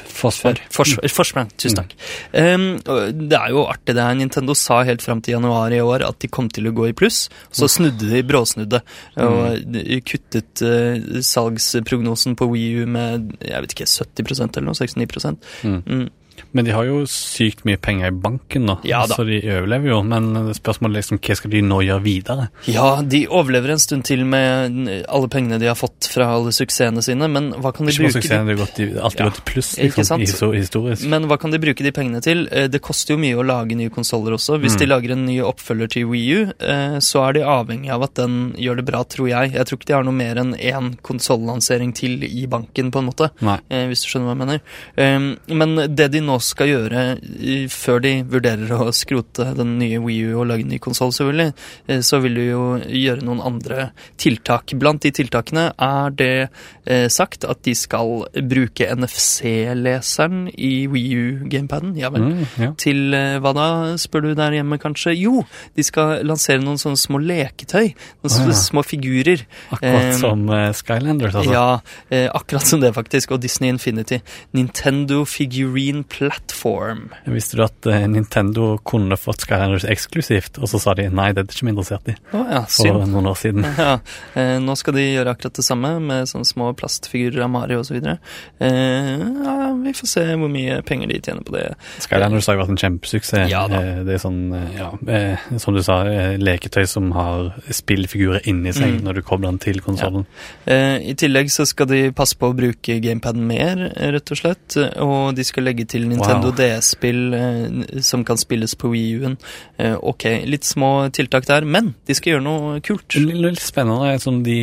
Forsvar. 0.05 0.59
Forsvar. 0.71 1.09
Forsprang. 1.13 1.51
Tusen 1.57 1.77
takk. 1.83 1.95
Um, 2.33 2.67
og 2.89 3.13
det 3.29 3.39
er 3.39 3.53
jo 3.55 3.65
artig 3.69 3.95
det 3.97 4.05
her. 4.05 4.17
Nintendo 4.19 4.55
sa 4.59 4.81
helt 4.87 5.03
fram 5.05 5.21
til 5.25 5.37
januar 5.37 5.73
i 5.75 5.81
år 5.83 6.05
at 6.07 6.19
de 6.23 6.29
kom 6.33 6.49
til 6.53 6.69
å 6.71 6.75
gå 6.77 6.89
i 6.91 6.95
pluss. 6.97 7.27
Så 7.55 7.69
snudde 7.71 8.09
de, 8.11 8.23
bråsnudde, 8.59 8.81
og 9.17 9.73
de 9.73 10.01
kuttet 10.07 10.63
eh, 10.63 11.23
salgsprognosen 11.23 12.37
på 12.37 12.49
Wii 12.51 12.83
U 12.83 12.87
med 12.87 13.33
jeg 13.45 13.63
vet 13.63 13.75
ikke, 13.75 13.89
70% 13.89 14.59
eller 14.59 14.69
noe, 14.69 14.79
69 14.79 15.37
Mm. 15.65 16.09
Men 16.53 16.65
de 16.65 16.73
har 16.73 16.85
jo 16.89 17.03
sykt 17.07 17.65
mye 17.65 17.77
penger 17.81 18.09
i 18.09 18.11
banken 18.11 18.67
nå, 18.69 18.79
Ja 18.85 19.05
så 19.07 19.25
de 19.27 19.41
overlever 19.43 19.89
jo. 19.93 20.03
Men 20.03 20.31
spørsmålet 20.55 20.97
er 20.97 21.03
liksom, 21.03 21.19
hva 21.21 21.37
skal 21.37 21.51
de 21.51 21.63
nå 21.63 21.79
gjøre 21.87 22.03
videre? 22.05 22.49
Ja, 22.67 23.03
de 23.03 23.27
overlever 23.29 23.71
en 23.75 23.79
stund 23.83 24.05
til 24.05 24.25
med 24.25 25.05
alle 25.09 25.29
pengene 25.29 25.59
de 25.61 25.67
har 25.71 25.75
fått 25.79 26.09
fra 26.13 26.27
alle 26.37 26.51
suksessene 26.55 27.03
sine, 27.05 27.29
men 27.29 27.53
hva 27.59 27.73
kan 27.75 27.87
de 27.87 27.93
Ikke 27.93 28.09
bruke 28.09 28.19
bruke 28.19 28.29
de 28.29 28.29
det 28.29 28.59
har 28.59 28.61
gått 28.65 28.79
alltid 28.79 29.19
Ja, 29.21 29.29
gått 29.29 29.39
i 29.39 29.47
pluss 29.53 29.71
liksom, 29.79 30.23
historisk. 30.55 31.07
Men 31.09 31.29
hva 31.29 31.39
kan 31.41 31.51
de 31.51 31.59
bruke 31.59 31.83
de 31.85 31.93
pengene 31.93 32.21
til? 32.23 32.47
Eh, 32.53 32.69
Det 32.69 32.81
koster 32.83 33.15
jo 33.15 33.19
mye 33.19 33.37
å 33.37 33.45
lage 33.47 33.75
nye 33.77 33.91
konsoller 33.91 34.33
også. 34.37 34.59
Hvis 34.61 34.75
Mm. 34.75 34.79
de 34.79 34.87
lager 34.87 35.11
en 35.13 35.27
ny 35.27 35.39
oppfølger 35.41 35.89
til 35.91 36.07
Wii 36.07 36.33
U, 36.37 36.53
eh, 36.61 36.99
så 37.01 37.29
er 37.29 37.33
de 37.35 37.41
avhengig 37.41 37.91
av 37.91 38.03
at 38.03 38.15
den 38.15 38.53
gjør 38.59 38.77
det 38.77 38.85
bra, 38.87 39.03
tror 39.05 39.29
jeg. 39.29 39.53
Jeg 39.53 39.67
tror 39.67 39.79
ikke 39.79 39.87
de 39.87 39.95
har 39.95 40.05
noe 40.05 40.13
mer 40.13 40.37
enn 40.37 40.55
én 40.55 40.97
konsollansering 41.03 41.93
til 41.95 42.23
i 42.25 42.47
banken, 42.47 42.91
på 42.91 42.99
en 42.99 43.07
måte. 43.11 43.31
Nei. 43.41 43.59
eh, 43.71 43.87
Hvis 43.89 44.03
du 44.05 44.09
skjønner 44.11 44.29
hva 44.29 44.37
jeg 44.37 44.43
mener. 44.47 44.61
Eh, 44.97 45.55
Men 45.55 45.95
det 45.95 46.11
de 46.13 46.21
nå 46.29 46.39
skal 46.45 46.71
gjøre, 46.71 47.05
eh, 47.39 47.67
før 47.73 48.03
de 48.05 48.15
vurderer 48.29 48.73
å 48.77 48.89
skrote 48.97 49.51
den 49.59 49.77
nye 49.81 50.01
Wii 50.03 50.31
U 50.31 50.41
og 50.41 50.49
lage 50.51 50.67
en 50.67 50.73
ny 50.73 50.81
konsoll, 50.83 51.13
selvfølgelig, 51.15 51.53
eh, 51.89 52.01
så 52.05 52.21
vil 52.25 52.39
de 52.39 52.47
jo 52.49 52.65
gjøre 52.81 53.27
noen 53.27 53.43
andre 53.45 53.91
tiltak. 54.21 54.75
Blant 54.79 55.05
de 55.05 55.13
tiltakene 55.15 55.69
er 55.75 56.17
det 56.19 56.49
eh, 56.87 57.07
sagt 57.13 57.47
at 57.49 57.63
de 57.67 57.75
skal 57.79 58.27
bruke 58.49 58.89
NFC-leseren 58.89 60.49
i 60.57 60.73
Wii 60.91 61.23
U-gamepaden. 61.23 61.95
Ja 61.99 62.13
vel. 62.15 62.29
Mm, 62.29 62.45
ja. 62.59 62.73
Til 62.81 63.17
hva 63.43 63.55
da, 63.57 63.69
spør 64.01 64.29
du 64.29 64.33
der 64.39 64.57
hjemme 64.57 64.81
kanskje? 64.81 65.15
Jo, 65.19 65.45
de 65.77 65.87
skal 65.87 66.25
lansere 66.27 66.63
noen 66.65 66.81
sånne 66.81 67.01
små 67.01 67.21
leketøy. 67.23 67.93
Noen 68.25 68.35
oh, 68.35 68.51
ja. 68.51 68.59
små 68.59 68.87
figurer. 68.87 69.45
Akkurat 69.75 70.09
Eh, 70.09 70.17
som 70.19 70.49
Skylanders, 70.75 71.35
altså. 71.35 71.53
Ja, 71.53 71.81
eh, 72.11 72.31
akkurat 72.35 72.67
som 72.67 72.81
det 72.81 72.95
faktisk, 72.95 73.31
og 73.31 73.43
Disney 73.43 73.69
Infinity. 73.69 74.21
Nintendo 74.53 75.25
Figurine 75.25 76.05
Platform. 76.19 77.09
Visste 77.31 77.57
du 77.59 77.63
at 77.63 77.87
eh, 77.87 78.07
Nintendo 78.11 78.73
kunne 78.87 79.15
fått 79.21 79.45
Skylanders 79.47 79.85
eksklusivt, 79.89 80.59
og 80.59 80.67
så 80.73 80.81
sa 80.83 80.95
de 80.99 81.05
nei, 81.15 81.29
det 81.33 81.45
er 81.45 81.53
ikke 81.53 81.67
vi 81.69 81.73
interessert 81.75 82.09
i, 82.11 82.17
Oh, 82.35 82.43
ja, 82.51 82.65
for 82.69 83.05
noen 83.07 83.29
år 83.31 83.39
siden. 83.39 83.67
Ja, 83.79 83.93
eh, 84.35 84.57
nå 84.63 84.75
skal 84.81 84.97
de 84.99 85.05
gjøre 85.05 85.33
akkurat 85.37 85.55
det 85.61 85.65
samme 85.65 85.93
med 86.03 86.27
sånne 86.31 86.49
små 86.49 86.73
plastfigurer 86.79 87.45
av 87.47 87.53
Mario 87.55 87.79
osv. 87.85 88.01
Eh, 88.03 89.23
ja, 89.45 89.55
vi 89.85 89.93
får 89.95 90.11
se 90.11 90.25
hvor 90.41 90.51
mye 90.53 90.81
penger 90.89 91.13
de 91.13 91.21
tjener 91.23 91.47
på 91.47 91.55
det. 91.55 91.65
Skylanders 92.05 92.49
har 92.51 92.59
jo 92.59 92.63
vært 92.65 92.75
en 92.75 92.81
kjempesuksess. 92.83 93.47
Ja. 93.53 93.65
Eh, 93.71 94.03
Det 94.09 94.17
er 94.17 94.23
sånn, 94.23 94.41
eh, 94.57 94.77
ja, 94.79 94.91
eh, 95.15 95.47
som 95.63 95.77
du 95.77 95.83
sa, 95.87 96.01
leketøy 96.39 96.85
som 96.89 97.11
har 97.17 97.53
spillfigurer 97.71 98.45
inni 98.49 98.73
seg 98.73 98.89
Mm. 98.89 99.03
når 99.05 99.15
du 99.19 99.23
kobler 99.27 99.51
den 99.51 99.59
til 99.61 99.81
konsollen. 99.85 100.23
Eh, 100.67 100.97
I 101.11 101.15
tillegg 101.19 101.51
så 101.53 101.67
skal 101.69 101.87
de 101.91 101.99
passe 102.17 102.35
på 102.39 102.49
å 102.51 102.55
bruke 102.57 102.99
gamepaden 103.05 103.43
mer, 103.47 103.83
rett 104.15 104.31
og 104.33 104.39
slett. 104.41 104.77
Og 105.03 105.35
de 105.37 105.45
skal 105.45 105.65
legge 105.67 105.85
til 105.89 105.98
Nintendo 106.07 106.53
Wow. 106.53 106.57
DS-spill 106.59 107.35
eh, 107.35 108.01
som 108.05 108.25
kan 108.25 108.39
spilles 108.41 108.75
på 108.79 108.91
Wii 108.93 109.19
U-en. 109.19 109.37
Eh, 109.79 109.97
ok, 109.97 110.25
litt 110.47 110.65
små 110.65 111.11
tiltak 111.15 111.47
der, 111.49 111.67
men 111.67 111.95
de 112.07 112.17
skal 112.17 112.37
gjøre 112.37 112.45
noe 112.47 112.81
kult. 112.85 113.19
Litt, 113.19 113.61
spennende, 113.63 114.15
som 114.23 114.43
de 114.47 114.59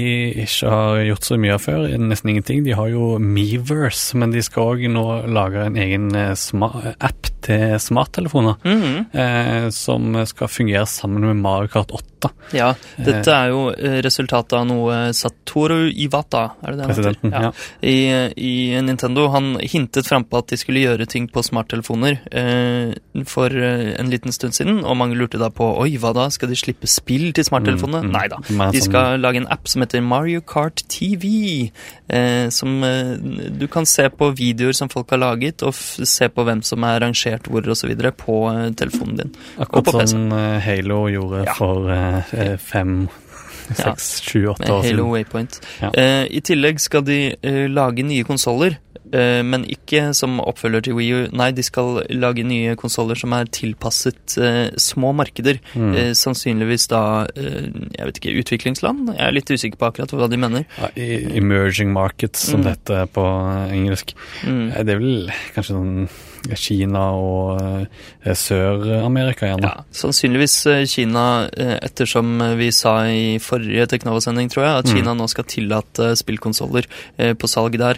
ikke 0.45 0.71
har 0.71 1.01
gjort 1.09 1.27
så 1.27 1.39
mye 1.41 1.57
av 1.57 1.63
før, 1.65 1.87
nesten 1.99 2.33
ingenting. 2.33 2.63
De 2.65 2.75
har 2.77 2.89
jo 2.93 3.15
Meverse, 3.19 4.15
men 4.17 4.31
de 4.31 4.43
skal 4.45 4.75
òg 4.75 4.87
nå 4.91 5.05
lage 5.35 5.67
en 5.67 5.79
egen 5.79 6.09
eh, 6.15 6.33
app 7.09 7.31
til 7.45 7.77
smarttelefoner. 7.81 8.59
Mhm. 8.63 9.05
Eh, 9.13 9.69
som 9.75 10.15
skal 10.25 10.47
fungere 10.51 10.85
sammen 10.89 11.25
med 11.27 11.41
Mario 11.43 11.67
Kart 11.67 11.91
8. 11.91 12.14
Ja, 12.55 12.73
dette 12.97 13.31
er 13.33 13.49
jo 13.51 13.61
eh, 13.73 13.99
resultatet 14.05 14.53
av 14.57 14.65
noe 14.69 14.97
Satoru 15.15 15.89
Iwata, 15.91 16.43
er 16.63 16.75
det 16.75 16.79
det? 16.81 16.87
Presidenten, 16.91 17.33
ja. 17.33 17.51
I, 17.81 17.95
I 18.35 18.81
Nintendo. 18.85 19.27
Han 19.33 19.55
hintet 19.61 20.07
frampå 20.07 20.39
at 20.43 20.51
de 20.53 20.59
skulle 20.61 20.83
gjøre 20.83 21.07
ting 21.09 21.27
på 21.31 21.43
smarttelefoner 21.45 22.19
eh, 22.31 23.23
for 23.29 23.49
eh, 23.53 23.93
en 23.99 24.09
liten 24.13 24.31
stund 24.35 24.55
siden, 24.57 24.81
og 24.85 24.97
mange 24.99 25.17
lurte 25.19 25.39
da 25.41 25.49
på 25.53 25.67
oi, 25.81 25.95
hva 26.01 26.13
da, 26.15 26.27
skal 26.33 26.51
de 26.51 26.57
slippe 26.59 26.87
spill 26.89 27.31
til 27.35 27.47
smarttelefonene? 27.47 28.05
Mm, 28.05 28.11
mm. 28.11 28.15
Nei 28.15 28.27
da. 28.31 28.71
De 28.75 28.81
skal 28.83 29.19
lage 29.23 29.41
en 29.43 29.49
app 29.53 29.67
som 29.71 29.83
heter 29.85 30.03
Mario 30.05 30.41
Kart 30.45 30.83
TV, 30.91 31.71
eh, 32.07 32.47
som 32.53 32.77
eh, 32.83 33.15
du 33.55 33.67
kan 33.71 33.85
se 33.89 34.07
på 34.09 34.31
videoer 34.37 34.75
som 34.77 34.89
folk 34.91 35.11
har 35.15 35.21
laget, 35.23 35.63
og 35.65 35.73
se 35.75 36.29
på 36.29 36.45
hvem 36.47 36.61
som 36.65 36.83
er 36.87 37.01
rangert 37.03 37.49
hvor 37.51 37.65
osv. 37.71 37.91
på 38.19 38.37
eh, 38.51 38.69
telefonen 38.77 39.19
din. 39.23 39.33
Og 39.57 39.65
Akkurat 39.67 39.85
på 39.89 39.95
PC. 39.99 40.11
som 40.13 40.31
eh, 40.35 40.59
Halo 40.65 41.01
gjorde 41.11 41.43
Ja. 41.45 41.53
for 41.57 41.89
eh, 41.91 42.14
eh, 42.33 42.55
fem, 42.57 43.07
seks, 43.73 44.21
sju, 44.21 44.45
åtte 44.53 44.69
år 44.69 44.83
Halo 44.83 44.87
siden. 44.87 45.11
Waypoint. 45.11 45.59
Ja. 45.81 45.89
Eh, 45.97 46.25
I 46.37 46.41
tillegg 46.45 46.79
skal 46.83 47.01
de 47.07 47.19
eh, 47.41 47.65
lage 47.71 48.03
nye 48.05 48.23
konsoller. 48.27 48.77
eh, 49.13 49.41
men 49.45 49.63
ikke 49.69 50.13
som 50.17 50.39
oppfølger 50.41 50.81
til 50.87 50.95
Wii 50.97 51.11
U. 51.13 51.19
Nei, 51.37 51.51
de 51.55 51.63
skal 51.63 52.01
lage 52.09 52.43
nye 52.43 52.75
konsoller 52.75 53.15
som 53.15 53.33
er 53.37 53.45
tilpasset 53.53 54.37
eh, 54.41 54.71
små 54.81 55.13
markeder. 55.15 55.59
Mm. 55.75 55.93
Eh, 55.95 56.11
sannsynligvis 56.17 56.87
da 56.91 57.01
eh, 57.35 57.69
jeg 57.95 58.05
vet 58.09 58.17
ikke, 58.21 58.33
utviklingsland. 58.41 59.13
Jeg 59.15 59.27
er 59.27 59.31
litt 59.37 59.49
usikker 59.53 59.77
på 59.81 59.89
akkurat 59.91 60.11
hva 60.17 60.27
de 60.29 60.37
mener. 60.41 60.65
Ja, 60.81 60.89
emerging 61.37 61.93
markets, 61.93 62.39
som 62.49 62.61
Mm. 62.61 62.63
det 62.65 62.75
heter 62.77 63.05
på 63.13 63.25
eh, 63.25 63.75
engelsk. 63.77 64.15
Mm. 64.43 64.71
Eh, 64.73 64.83
Det 64.83 64.93
er 64.95 64.99
vel 64.99 65.31
kanskje 65.55 65.73
sånn 65.77 66.09
Kina 66.53 67.01
og 67.17 67.61
eh, 68.25 68.33
Sør-Amerika 68.37 69.47
gjerne. 69.49 69.69
Ja, 69.69 69.83
sannsynligvis 69.95 70.55
eh, 70.71 70.83
Kina, 70.89 71.23
eh, 71.57 71.75
ettersom 71.85 72.37
vi 72.59 72.69
sa 72.75 72.95
i 73.09 73.37
forrige 73.43 73.87
Teknova-sending, 73.91 74.49
tror 74.53 74.65
jeg, 74.65 74.75
at 74.83 74.85
Mm. 74.85 74.97
Kina 74.99 75.13
nå 75.17 75.25
skal 75.31 75.43
tillate 75.49 76.11
spillkonsoller 76.19 76.85
på 77.39 77.47
salg 77.49 77.77
der. 77.81 77.97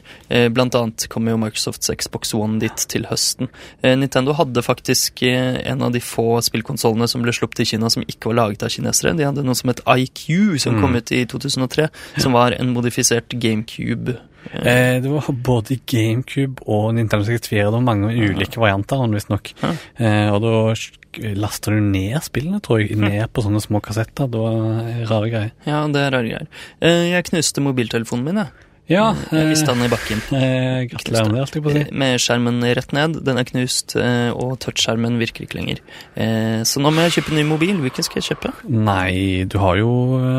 Blant 0.49 0.75
annet 0.75 1.07
kommer 1.11 1.33
jo 1.33 1.37
Microsofts 1.41 1.91
Xbox 1.99 2.33
One 2.33 2.59
dit 2.61 2.85
til 2.89 3.03
høsten. 3.09 3.49
Nintendo 3.83 4.33
hadde 4.37 4.63
faktisk 4.63 5.21
en 5.27 5.81
av 5.83 5.91
de 5.91 5.99
få 5.99 6.39
spillkonsollene 6.45 7.07
som 7.11 7.21
ble 7.25 7.33
sluppet 7.35 7.65
i 7.65 7.67
Kina 7.73 7.89
som 7.91 8.03
ikke 8.07 8.31
var 8.31 8.39
laget 8.39 8.63
av 8.63 8.71
kinesere. 8.73 9.15
De 9.17 9.27
hadde 9.27 9.43
noe 9.45 9.55
som 9.57 9.69
het 9.73 9.81
IQ, 9.85 10.57
som 10.63 10.77
Mm. 10.77 10.81
kom 10.81 10.95
ut 10.95 11.11
i 11.11 11.25
2003, 11.25 11.89
som 12.17 12.31
var 12.33 12.51
en 12.53 12.73
modifisert 12.73 13.29
GameCube. 13.39 14.17
Eh, 14.53 14.99
det 15.03 15.09
var 15.11 15.27
både 15.43 15.79
GameCube 15.85 16.63
og 16.67 16.93
Nintendo 16.95 17.25
64. 17.25 17.65
Det 17.65 17.73
var 17.73 17.81
mange 17.85 18.11
ulike 18.13 18.59
varianter, 18.61 19.03
visstnok. 19.13 19.53
Eh, 19.97 20.29
og 20.33 20.41
da 20.43 21.31
laster 21.37 21.73
du 21.73 21.81
ned 21.81 22.19
spillene, 22.21 22.59
tror 22.61 22.83
jeg, 22.83 22.97
ned 22.99 23.25
på 23.33 23.41
sånne 23.45 23.61
små 23.63 23.81
kassetter. 23.81 24.29
Det 24.29 24.37
var 24.39 25.09
rare 25.09 25.29
greier. 25.33 25.51
Ja, 25.65 25.81
det 25.91 26.03
er 26.05 26.11
rare 26.13 26.29
greier. 26.29 26.47
Eh, 26.81 27.09
Jeg 27.11 27.25
knuste 27.31 27.63
mobiltelefonen 27.65 28.23
min, 28.27 28.41
jeg. 28.43 28.51
Ja, 28.87 29.09
Jeg 29.35 29.49
mista 29.49 29.73
den 29.73 29.83
i 29.83 29.89
bakken. 29.91 30.21
eh, 30.31 30.85
gratulerer 30.87 31.25
med 31.27 31.33
det, 31.35 31.41
holdt 31.43 31.55
jeg 31.57 31.63
på 31.65 31.69
å 31.69 31.73
si. 31.75 31.79
Eh, 31.81 31.91
Med 31.91 32.19
skjermen 32.23 32.61
rett 32.63 32.93
ned. 32.95 33.17
Den 33.25 33.37
er 33.37 33.43
knust, 33.43 33.95
eh, 33.99 34.29
og 34.31 34.53
touchskjermen 34.63 35.17
virker 35.19 35.43
ikke 35.43 35.57
lenger. 35.59 35.79
Eh, 36.15 36.61
Så 36.63 36.79
nå 36.79 36.87
må 36.95 37.03
jeg 37.03 37.17
kjøpe 37.17 37.31
en 37.33 37.37
ny 37.37 37.43
mobil. 37.43 37.75
Hvilken 37.83 38.03
skal 38.07 38.21
jeg 38.21 38.37
kjøpe? 38.37 38.53
Nei, 38.69 39.43
du 39.43 39.57
har 39.59 39.75
jo 39.75 39.89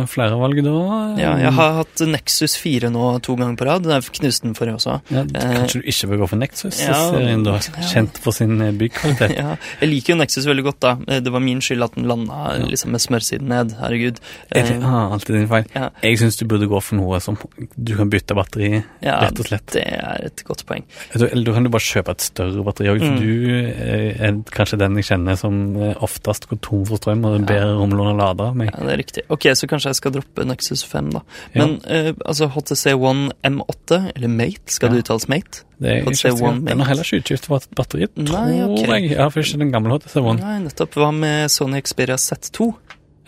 eh, 0.01 0.07
flere 0.09 0.39
valg 0.41 0.63
da. 0.65 0.73
Ja, 1.21 1.37
jeg 1.37 1.53
har 1.53 1.73
hatt 1.83 2.01
Nexus 2.09 2.57
4 2.57 2.89
nå 2.91 3.21
to 3.21 3.37
ganger 3.37 3.55
på 3.61 3.67
rad. 3.69 3.85
Jeg 3.85 4.03
knuste 4.17 4.43
den 4.49 4.55
forrige 4.57 4.79
også. 4.81 4.97
Ja, 5.13 5.21
eh, 5.29 5.55
Kanskje 5.59 5.83
du 5.83 5.89
ikke 5.93 6.09
bør 6.09 6.23
gå 6.25 6.29
for 6.33 6.37
Nexus, 6.41 6.81
ja, 6.81 6.95
serien 7.13 7.45
du 7.45 7.51
har 7.53 7.61
Kjent 7.61 8.17
for 8.17 8.33
sin 8.33 8.57
eh, 8.63 8.73
byggkvalitet. 8.73 9.37
Ja, 9.39 9.57
jeg 9.83 9.91
liker 9.93 10.15
jo 10.15 10.19
Nexus 10.23 10.47
veldig 10.49 10.65
godt, 10.65 10.81
da. 10.81 10.97
Eh, 11.07 11.21
Det 11.21 11.31
var 11.37 11.41
min 11.45 11.61
skyld 11.61 11.85
at 11.85 11.95
den 12.01 12.09
landa 12.09 12.57
liksom 12.65 12.93
med 12.97 13.01
smørsiden 13.05 13.49
ned. 13.53 13.77
Herregud. 13.79 14.19
Er 14.51 14.63
det, 14.65 14.79
Eh, 14.81 14.89
ah, 14.89 15.13
alltid 15.13 15.37
din 15.37 15.49
feil. 15.49 15.65
ja. 15.77 15.91
Jeg 16.03 16.19
syns 16.19 16.39
du 16.41 16.47
burde 16.49 16.67
gå 16.67 16.81
for 16.83 16.97
noe 16.97 17.21
som 17.21 17.37
du 17.77 17.95
kan 17.95 18.09
bytte 18.09 18.38
batteri 18.39 18.71
Ja, 19.03 19.19
rett 19.27 19.39
og 19.43 19.49
slett. 19.51 19.67
det 19.75 19.83
er 19.85 20.25
et 20.31 20.43
godt 20.47 20.65
poeng. 20.69 20.85
Du, 21.15 21.27
Eller 21.27 21.45
du 21.45 21.53
kan 21.57 21.67
jo 21.69 21.73
bare 21.75 21.85
kjøpe 21.89 22.15
et 22.15 22.25
større 22.25 22.65
batteri 22.67 22.89
òg, 22.95 23.03
Mm. 23.09 23.19
du 23.21 23.33
eh, 23.59 24.23
er 24.29 24.39
kanskje 24.55 24.79
den 24.81 24.97
jeg 25.01 25.09
kjenner 25.11 25.37
som 25.39 25.59
eh, 25.77 25.95
oftest 26.05 26.49
går 26.51 26.61
tom 26.65 26.85
for 26.89 26.97
strøm 27.03 27.25
og 27.29 27.47
ber 27.49 27.75
om 27.83 27.93
å 27.99 28.11
lade 28.17 28.41
av 28.49 28.57
meg. 28.57 28.71
Ja, 28.73 28.85
det 28.87 28.93
er 28.95 29.01
riktig. 29.03 29.23
Ok, 29.29 29.49
så 29.59 29.69
kanskje 29.71 29.93
jeg 29.93 30.01
skal 30.01 30.13
droppe 30.19 30.45
Nexus 30.49 30.83
5, 30.89 31.11
da. 31.19 31.23
Men 31.55 31.79
eh, 31.87 32.13
altså 32.25 32.49
HTC 32.55 32.95
One 32.99 33.33
M8, 33.45 34.13
eller 34.17 34.29
Mate, 34.29 34.71
skal 34.71 34.89
Ja. 34.91 34.95
det 34.97 35.05
uttales 35.07 35.29
Mate? 35.29 35.65
Det 35.81 35.91
er 35.93 36.05
HTC 36.09 36.33
One 36.43 36.65
Den 36.67 36.81
har 36.81 36.89
heller 36.91 37.05
ikke 37.07 37.21
utgift 37.23 37.47
for 37.47 37.61
batteri, 37.79 38.09
tror 38.17 38.35
Nei, 38.49 38.63
okay. 38.67 39.01
jeg. 39.09 39.11
Ja, 39.17 39.29
for 39.31 39.41
ikke 39.45 39.59
den 39.63 39.71
gamle 39.73 39.95
HTC 39.99 40.17
One. 40.23 40.41
Nei, 40.43 40.59
nettopp. 40.67 40.97
Hva 40.99 41.13
med 41.15 41.51
Sony 41.55 41.81
Xperia 41.87 42.17
Z2? 42.19 42.73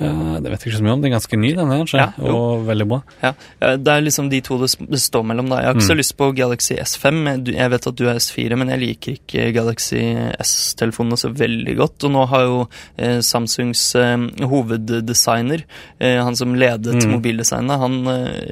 Det 0.01 0.51
vet 0.51 0.65
jeg 0.65 0.73
ikke 0.73 0.79
så 0.81 0.85
mye 0.87 0.93
om. 0.97 1.01
Den 1.03 1.13
er 1.13 1.17
ganske 1.19 1.39
ny, 1.39 1.51
den 1.55 1.71
her, 1.71 1.85
Ja, 1.93 2.07
og 2.33 2.65
veldig 2.67 2.87
bra. 2.89 3.03
Ja, 3.23 3.33
Det 3.77 3.89
er 3.89 4.01
liksom 4.03 4.31
de 4.31 4.41
to 4.41 4.59
det 4.59 4.71
står 5.01 5.25
mellom. 5.27 5.49
da. 5.51 5.57
Jeg 5.61 5.67
har 5.67 5.75
ikke 5.75 5.91
så 5.91 5.95
Mm. 5.95 6.01
lyst 6.01 6.17
på 6.17 6.35
Galaxy 6.35 6.75
S5. 6.75 7.47
Jeg 7.55 7.71
vet 7.71 7.87
at 7.87 7.95
du 7.97 8.05
er 8.09 8.15
S4, 8.17 8.57
men 8.57 8.69
jeg 8.69 8.81
liker 8.81 9.13
ikke 9.19 9.53
Galaxy 9.55 10.01
S-telefonene 10.41 11.19
så 11.19 11.29
veldig 11.35 11.77
godt. 11.77 12.05
Og 12.05 12.11
nå 12.11 12.27
har 12.29 12.41
jo 12.47 12.69
eh, 12.99 13.19
Samsungs 13.21 13.95
eh, 13.95 14.17
hoveddesigner, 14.49 15.65
eh, 16.01 16.23
han 16.23 16.37
som 16.37 16.55
ledet 16.55 16.95
Mm. 17.05 17.11
mobildesignet, 17.21 17.79
han 17.79 18.05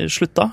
slutta 0.08 0.52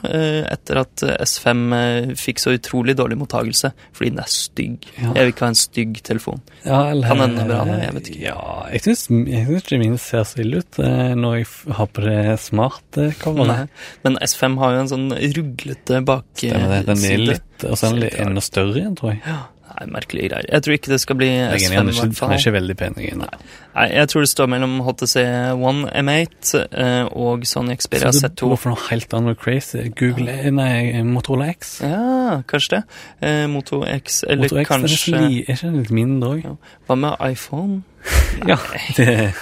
etter 0.51 0.77
at 0.81 1.03
eh, 1.03 1.17
S5 1.25 1.73
eh, 1.73 2.05
fikk 2.15 2.39
så 2.39 2.53
utrolig 2.57 2.95
dårlig 2.95 3.17
mottagelse 3.17 3.71
fordi 3.93 4.09
den 4.11 4.19
er 4.19 4.29
stygg. 4.31 4.77
Ja. 4.97 5.11
Jeg 5.13 5.25
vil 5.25 5.33
ikke 5.33 5.45
ha 5.45 5.47
en 5.47 5.59
stygg 5.59 6.01
telefon. 6.03 6.41
Ja, 6.65 6.89
eller, 6.91 7.07
Kan 7.07 7.17
hende 7.19 7.45
bra, 7.47 7.65
jeg 7.65 7.93
vet 7.93 8.09
ikke. 8.11 8.21
Ja, 8.21 8.65
jeg 8.71 8.81
syns, 8.81 9.07
syns 9.07 9.99
ser 10.05 10.23
så 10.23 10.39
ille 10.43 10.57
ut 10.63 10.79
når 11.17 11.35
jeg 11.39 11.49
har 11.79 11.89
på 11.95 12.05
det 12.05 12.19
smarte 12.43 13.09
coveret. 13.21 13.69
Men 14.05 14.19
S5 14.25 14.57
har 14.61 14.75
jo 14.77 14.83
en 14.85 14.93
sånn 14.93 15.09
ruglete 15.39 16.03
bakside. 16.05 16.53
Stemmer 16.55 16.77
det. 16.77 16.85
Den 16.93 17.03
er 17.11 17.25
litt, 17.33 17.67
og 17.67 17.75
så 17.77 17.89
er 17.89 17.95
den 17.95 18.05
litt 18.05 18.17
enda 18.27 18.43
større 18.45 18.81
igjen, 18.81 18.95
tror 18.99 19.15
jeg. 19.15 19.37
Nei, 19.75 19.85
merkelige 19.91 20.29
greier. 20.31 20.45
Jeg 20.53 20.63
tror 20.63 20.75
ikke 20.77 20.91
det 20.93 20.97
skal 21.03 21.17
bli 21.19 21.27
Jeg 21.27 21.65
er 21.67 21.73
enig, 21.81 21.95
S5 21.97 22.11
Den 22.15 22.29
er 22.29 22.33
er 22.35 22.39
ikke 22.39 22.53
veldig 22.55 22.75
pen. 22.79 22.93
er. 23.01 23.39
Nei, 23.75 23.87
jeg 23.91 24.07
tror 24.11 24.23
det 24.23 24.29
står 24.31 24.47
mellom 24.53 24.75
HTC 24.85 25.15
One 25.59 25.89
M8 25.99 26.53
eh, 26.71 27.09
og 27.11 27.43
Sony 27.49 27.75
Xperia 27.75 28.11
Så 28.15 28.29
du 28.29 28.45
Z2. 28.45 28.51
går 28.53 28.61
for 28.61 28.71
noe 28.71 28.83
helt 28.87 29.13
annet 29.17 29.41
crazy. 29.41 29.89
Google, 29.99 30.37
nei, 30.55 31.01
Motorola 31.03 31.49
X. 31.51 31.81
Ja, 31.83 32.37
kanskje 32.47 32.77
det. 32.77 32.83
Eh, 33.27 33.47
Moto 33.51 33.81
X, 33.83 34.23
eller 34.23 34.47
Moto 34.47 34.61
X 34.61 34.63
er, 34.63 34.69
kanskje 34.71 35.17
er 35.19 35.27
ikke 35.43 35.59
den 35.65 35.77
litt 35.81 35.91
mindre 35.91 36.29
òg? 36.37 36.45
Ja. 36.45 36.55
Hva 36.87 36.95
med 37.01 37.27
iPhone? 37.33 37.81
Ja, 38.45 38.57
det 38.97 39.07
er 39.07 39.33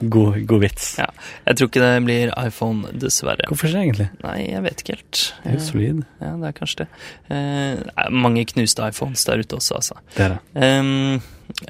god, 0.00 0.40
god 0.48 0.62
vits. 0.62 0.88
Ja. 1.00 1.08
jeg 1.48 1.58
tror 1.58 1.70
ikke 1.70 1.84
det 1.84 1.92
blir 2.06 2.32
iPhone, 2.40 2.92
dessverre. 2.96 3.48
Hvorfor 3.50 3.70
ikke, 3.70 3.84
egentlig? 3.84 4.08
Nei, 4.24 4.36
jeg 4.48 4.64
vet 4.66 4.82
ikke 4.82 4.96
helt. 4.96 5.22
Det 5.42 5.52
er 5.52 5.56
jo 5.58 5.64
solid. 5.66 6.02
Ja, 6.22 6.34
det 6.40 6.50
er 6.50 6.58
kanskje 6.58 6.84
det. 6.84 6.90
Eh, 7.36 8.10
mange 8.26 8.44
knuste 8.52 8.90
iPhones 8.90 9.26
der 9.28 9.42
ute 9.42 9.58
også, 9.58 9.80
altså. 9.80 9.98
Det 10.16 10.28
er 10.28 10.36
det. 10.36 10.68
Um, 10.76 11.24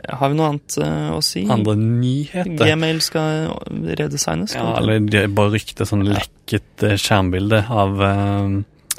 har 0.08 0.30
vi 0.32 0.38
noe 0.38 0.52
annet 0.52 0.78
uh, 0.80 1.16
å 1.16 1.20
si? 1.24 1.44
Andre 1.52 1.76
nyheter? 1.80 2.54
Gmail 2.62 3.02
skal 3.04 3.52
redesignes? 3.98 4.56
Ja, 4.56 4.70
eller 4.78 5.04
det 5.04 5.26
er 5.26 5.34
bare 5.36 5.54
rykte 5.56 5.86
sånn 5.88 6.06
lekket 6.08 6.86
eh, 6.86 6.96
skjermbilde 7.00 7.60
av 7.72 8.00
eh, 8.06 8.56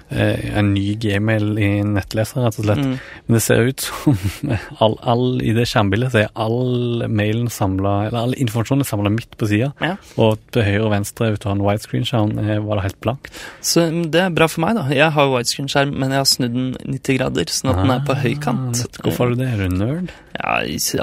en 0.09 0.69
ny 0.73 0.93
gmail 1.01 1.57
i 1.59 1.69
nettleser, 1.83 2.45
rett 2.45 2.59
og 2.61 2.67
slett. 2.67 2.79
Mm. 2.83 2.93
Men 3.27 3.35
det 3.37 3.41
ser 3.43 3.67
ut 3.67 3.83
som 3.83 4.17
all, 4.83 4.95
all, 5.03 5.25
i 5.43 5.51
det 5.57 5.65
skjermbildet 5.67 6.13
så 6.13 6.21
er 6.23 6.29
all 6.39 7.03
mailen 7.11 7.49
samla, 7.51 7.95
eller 8.07 8.19
all 8.21 8.35
informasjonen 8.39 8.85
er 8.85 8.89
samla 8.91 9.11
midt 9.13 9.35
på 9.39 9.49
sida. 9.51 9.73
Ja. 9.83 9.95
Og 10.21 10.39
til 10.55 10.63
høyre 10.67 10.85
og 10.87 10.93
venstre 10.95 11.33
ut 11.33 11.47
av 11.47 11.55
en 11.57 11.65
widescreen-skjerm 11.65 12.37
eh, 12.43 12.53
var 12.63 12.79
det 12.79 12.87
helt 12.87 13.01
blankt. 13.03 13.31
Så 13.59 13.87
mm, 13.91 14.05
det 14.15 14.23
er 14.23 14.37
bra 14.37 14.47
for 14.51 14.63
meg, 14.63 14.79
da. 14.79 14.87
Jeg 14.95 15.11
har 15.17 15.33
widescreen-skjerm, 15.33 15.91
men 15.99 16.15
jeg 16.15 16.23
har 16.23 16.29
snudd 16.31 16.55
den 16.55 16.71
90 16.97 17.19
grader, 17.19 17.51
sånn 17.57 17.73
at 17.73 17.83
den 17.83 17.95
er 17.97 18.05
på 18.07 18.15
Ah, 18.17 18.23
høykant. 18.23 18.85
Hvorfor 19.03 19.27
har 19.27 19.35
du 19.35 19.41
det? 19.43 19.51
Er 19.53 19.67
du 19.67 19.75
nerd? 19.77 20.13
Ja, 20.38 20.53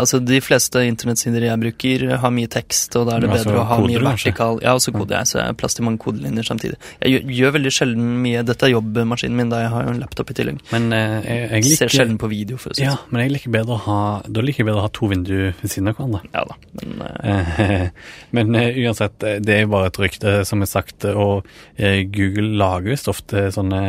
altså 0.01 0.21
De 0.23 0.39
fleste 0.45 0.83
internettsider 0.87 1.43
jeg 1.49 1.61
bruker, 1.61 2.05
har 2.23 2.31
mye 2.35 2.51
tekst, 2.51 2.95
og 2.97 3.09
da 3.09 3.17
er 3.17 3.25
det 3.25 3.31
altså, 3.33 3.51
bedre 3.51 3.61
å 3.61 3.67
ha 3.69 3.79
koder 3.81 3.89
mye 3.91 3.99
du, 3.99 4.05
kanskje? 4.07 4.31
vertikal 4.31 4.61
Ja, 4.63 4.75
og 4.79 4.83
så 4.85 4.93
koder 4.95 5.17
jeg, 5.19 5.31
så 5.31 5.39
jeg 5.41 5.47
har 5.51 5.57
plass 5.59 5.75
til 5.75 5.87
mange 5.89 5.99
kodelinjer 6.05 6.47
samtidig. 6.47 6.79
Jeg 7.03 7.15
gjør, 7.17 7.33
gjør 7.39 7.55
veldig 7.59 7.73
sjelden 7.75 8.13
mye 8.25 8.45
Dette 8.47 8.69
er 8.69 8.73
jobbmaskinen 8.75 9.37
min, 9.41 9.51
da 9.53 9.61
jeg 9.65 9.73
har 9.75 9.89
jo 9.89 9.95
en 9.95 10.01
laptop 10.05 10.31
i 10.31 10.37
tillegg. 10.39 10.61
Men 10.73 10.89
eh, 10.95 11.17
jeg, 11.27 11.41
jeg 11.51 11.65
Ser 11.65 11.71
liker 11.89 11.95
sjelden 11.99 12.19
på 12.23 12.31
video, 12.31 12.61
for 12.63 12.71
å 12.71 12.79
si 12.79 12.85
det 12.85 12.89
Ja, 12.89 12.95
sånn. 13.01 13.11
men 13.17 13.25
jeg 13.25 13.35
liker 13.35 13.55
bedre 13.59 13.75
å 13.79 13.83
ha 13.89 13.99
Da 14.29 14.45
liker 14.47 14.63
jeg 14.63 14.69
bedre 14.71 14.83
å 14.83 14.87
ha 14.87 14.93
to 14.95 15.11
vinduer 15.11 15.51
ved 15.61 15.73
siden 15.75 15.91
av 15.91 15.99
hverandre. 15.99 16.23
Ja 16.35 16.45
da. 16.51 16.59
Men 16.81 17.07
eh, 17.09 17.53
Eh, 17.65 17.89
Men 18.35 18.55
eh, 18.59 18.77
uansett, 18.85 19.23
eh, 19.27 19.39
det 19.43 19.55
er 19.55 19.61
jo 19.65 19.71
bare 19.73 19.89
et 19.91 19.99
rykte, 20.03 20.33
som 20.49 20.63
er 20.65 20.69
sagt, 20.71 21.05
og 21.11 21.47
eh, 21.77 22.03
Google 22.11 22.55
lager 22.61 22.93
visst 22.95 23.09
ofte 23.11 23.47
sånne 23.55 23.81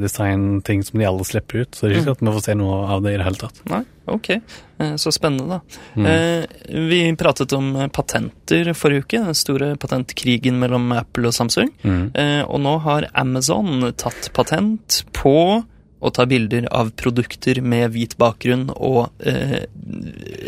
redesign-ting 0.00 0.82
som 0.86 1.00
de 1.00 1.06
aldri 1.08 1.26
slipper 1.30 1.64
ut, 1.64 1.74
så 1.76 1.86
det 1.86 1.90
er 1.90 1.96
ikke 2.00 2.06
sikkert 2.10 2.26
vi 2.30 2.34
får 2.36 2.44
se 2.48 2.54
noe 2.60 2.78
av 2.96 3.02
det 3.04 3.14
i 3.14 3.18
det 3.20 3.26
hele 3.26 3.40
tatt. 3.40 3.60
nei, 3.70 3.82
ok. 4.10 4.30
Eh, 4.80 4.94
Så 4.96 5.12
spennende, 5.12 5.58
da. 5.58 5.60
Mm. 5.94 6.06
Eh, 6.06 6.44
vi 6.90 7.16
pratet 7.16 7.52
om 7.52 7.76
eh, 7.76 7.88
patenter 7.88 8.72
forrige 8.74 9.04
uke, 9.04 9.24
den 9.24 9.34
store 9.34 9.74
patentkrigen 9.80 10.58
mellom 10.60 10.92
Apple 10.92 11.30
og 11.30 11.34
Samsung. 11.36 11.70
Mm. 11.82 12.12
Og 12.48 12.60
nå 12.60 12.78
har 12.84 13.08
Amazon 13.14 13.92
tatt 13.96 14.30
patent 14.36 15.02
på 15.16 15.62
å 16.00 16.10
ta 16.16 16.24
bilder 16.26 16.66
av 16.72 16.90
produkter 16.96 17.60
med 17.62 17.90
hvit 17.92 18.16
bakgrunn 18.20 18.70
og 18.76 19.10
eh, 19.20 19.66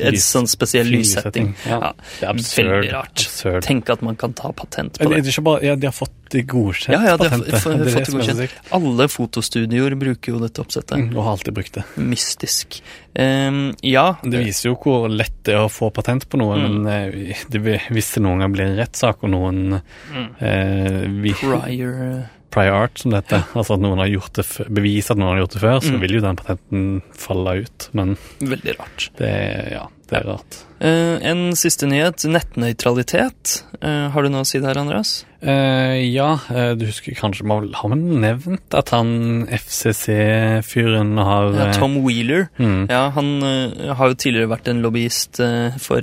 en 0.09 0.17
sånn 0.17 0.47
spesiell 0.49 0.89
lyssetting. 0.89 1.53
Ja, 1.69 1.93
det 2.21 2.27
er 2.27 2.31
absurd. 2.33 2.71
Veldig 2.71 2.93
rart. 2.95 3.13
absurd. 3.27 3.63
Tenk 3.67 3.91
at 3.93 4.03
man 4.03 4.17
kan 4.17 4.33
ta 4.39 4.53
patent 4.57 4.99
på 4.99 5.11
det. 5.11 5.23
det 5.23 5.35
ikke 5.35 5.45
bare, 5.45 5.65
ja, 5.67 5.77
de 5.77 5.87
har 5.91 5.93
fått 5.97 6.15
det 6.33 6.47
godkjent, 6.49 6.95
Ja, 6.97 7.03
ja, 7.11 7.17
de 7.21 7.29
har 7.29 7.39
patentet. 7.45 7.85
det 7.85 7.93
fått 7.93 8.13
godkjent. 8.17 8.55
Alle 8.73 9.09
fotostudioer 9.13 9.95
bruker 10.01 10.33
jo 10.33 10.41
dette 10.41 10.63
oppsettet. 10.65 10.97
Mm, 10.97 11.11
Og 11.17 11.25
har 11.27 11.33
alltid 11.37 11.55
brukt 11.59 11.75
det. 11.77 11.85
Mystisk. 12.01 12.81
Um, 13.13 13.75
ja. 13.85 14.07
Det 14.25 14.41
viser 14.41 14.71
jo 14.71 14.77
hvor 14.81 15.11
lett 15.13 15.43
det 15.45 15.53
er 15.59 15.67
å 15.67 15.69
få 15.73 15.91
patent 15.93 16.25
på 16.33 16.41
noe, 16.41 16.57
Mm. 16.57 16.81
men 16.81 17.13
eh, 17.13 17.37
det, 17.53 17.61
hvis 17.93 18.15
det 18.15 18.23
noen 18.25 18.41
gang 18.41 18.53
blir 18.57 18.65
en 18.71 18.79
rettssak, 18.81 19.21
og 19.25 19.31
noen 19.35 19.83
Mm. 20.13 20.29
eh, 20.41 21.09
vi, 21.23 21.33
Prior 21.35 22.29
prior 22.53 22.77
art, 22.85 22.99
som 23.01 23.11
det 23.15 23.23
heter, 23.25 23.47
altså 23.59 23.75
at 23.79 23.83
noen 23.85 23.99
har 24.03 24.11
gjort 24.13 24.33
det, 24.39 24.45
beviser 24.69 25.15
at 25.17 25.21
noen 25.23 25.33
har 25.35 25.43
gjort 25.47 25.57
det 25.57 25.63
før, 25.65 25.79
så 25.83 25.93
Mm. 25.95 26.01
vil 26.05 26.17
jo 26.19 26.21
den 26.27 26.37
patenten 26.37 27.03
falle 27.17 27.55
ut, 27.65 27.89
men 27.97 28.17
Veldig 28.41 28.75
rart. 28.79 29.09
det 29.19 29.33
ja, 29.73 29.87
det 30.13 30.19
er 30.21 30.29
rart. 30.29 30.59
Eh, 30.83 31.17
en 31.31 31.53
siste 31.59 31.87
nyhet. 31.87 32.25
Nettnøytralitet. 32.27 33.63
Eh, 33.83 34.09
har 34.11 34.23
du 34.23 34.29
noe 34.33 34.41
å 34.43 34.47
si 34.49 34.59
der, 34.63 34.79
Andreas? 34.79 35.25
Uh, 35.43 35.99
ja, 36.07 36.37
du 36.79 36.85
husker 36.87 37.17
kanskje 37.19 37.43
man 37.51 37.65
Har 37.75 37.91
man 37.91 38.05
nevnt 38.23 38.71
at 38.79 38.93
han 38.95 39.43
FCC-fyren 39.51 41.17
har 41.19 41.51
Ja, 41.57 41.65
Tom 41.75 41.97
Wheeler. 42.05 42.45
mm, 42.63 42.85
Ja, 42.87 43.09
han 43.17 43.43
uh, 43.43 43.91
har 43.99 44.13
jo 44.13 44.19
tidligere 44.23 44.53
vært 44.53 44.71
en 44.71 44.79
lobbyist 44.85 45.41
uh, 45.43 45.75
for, 45.83 45.99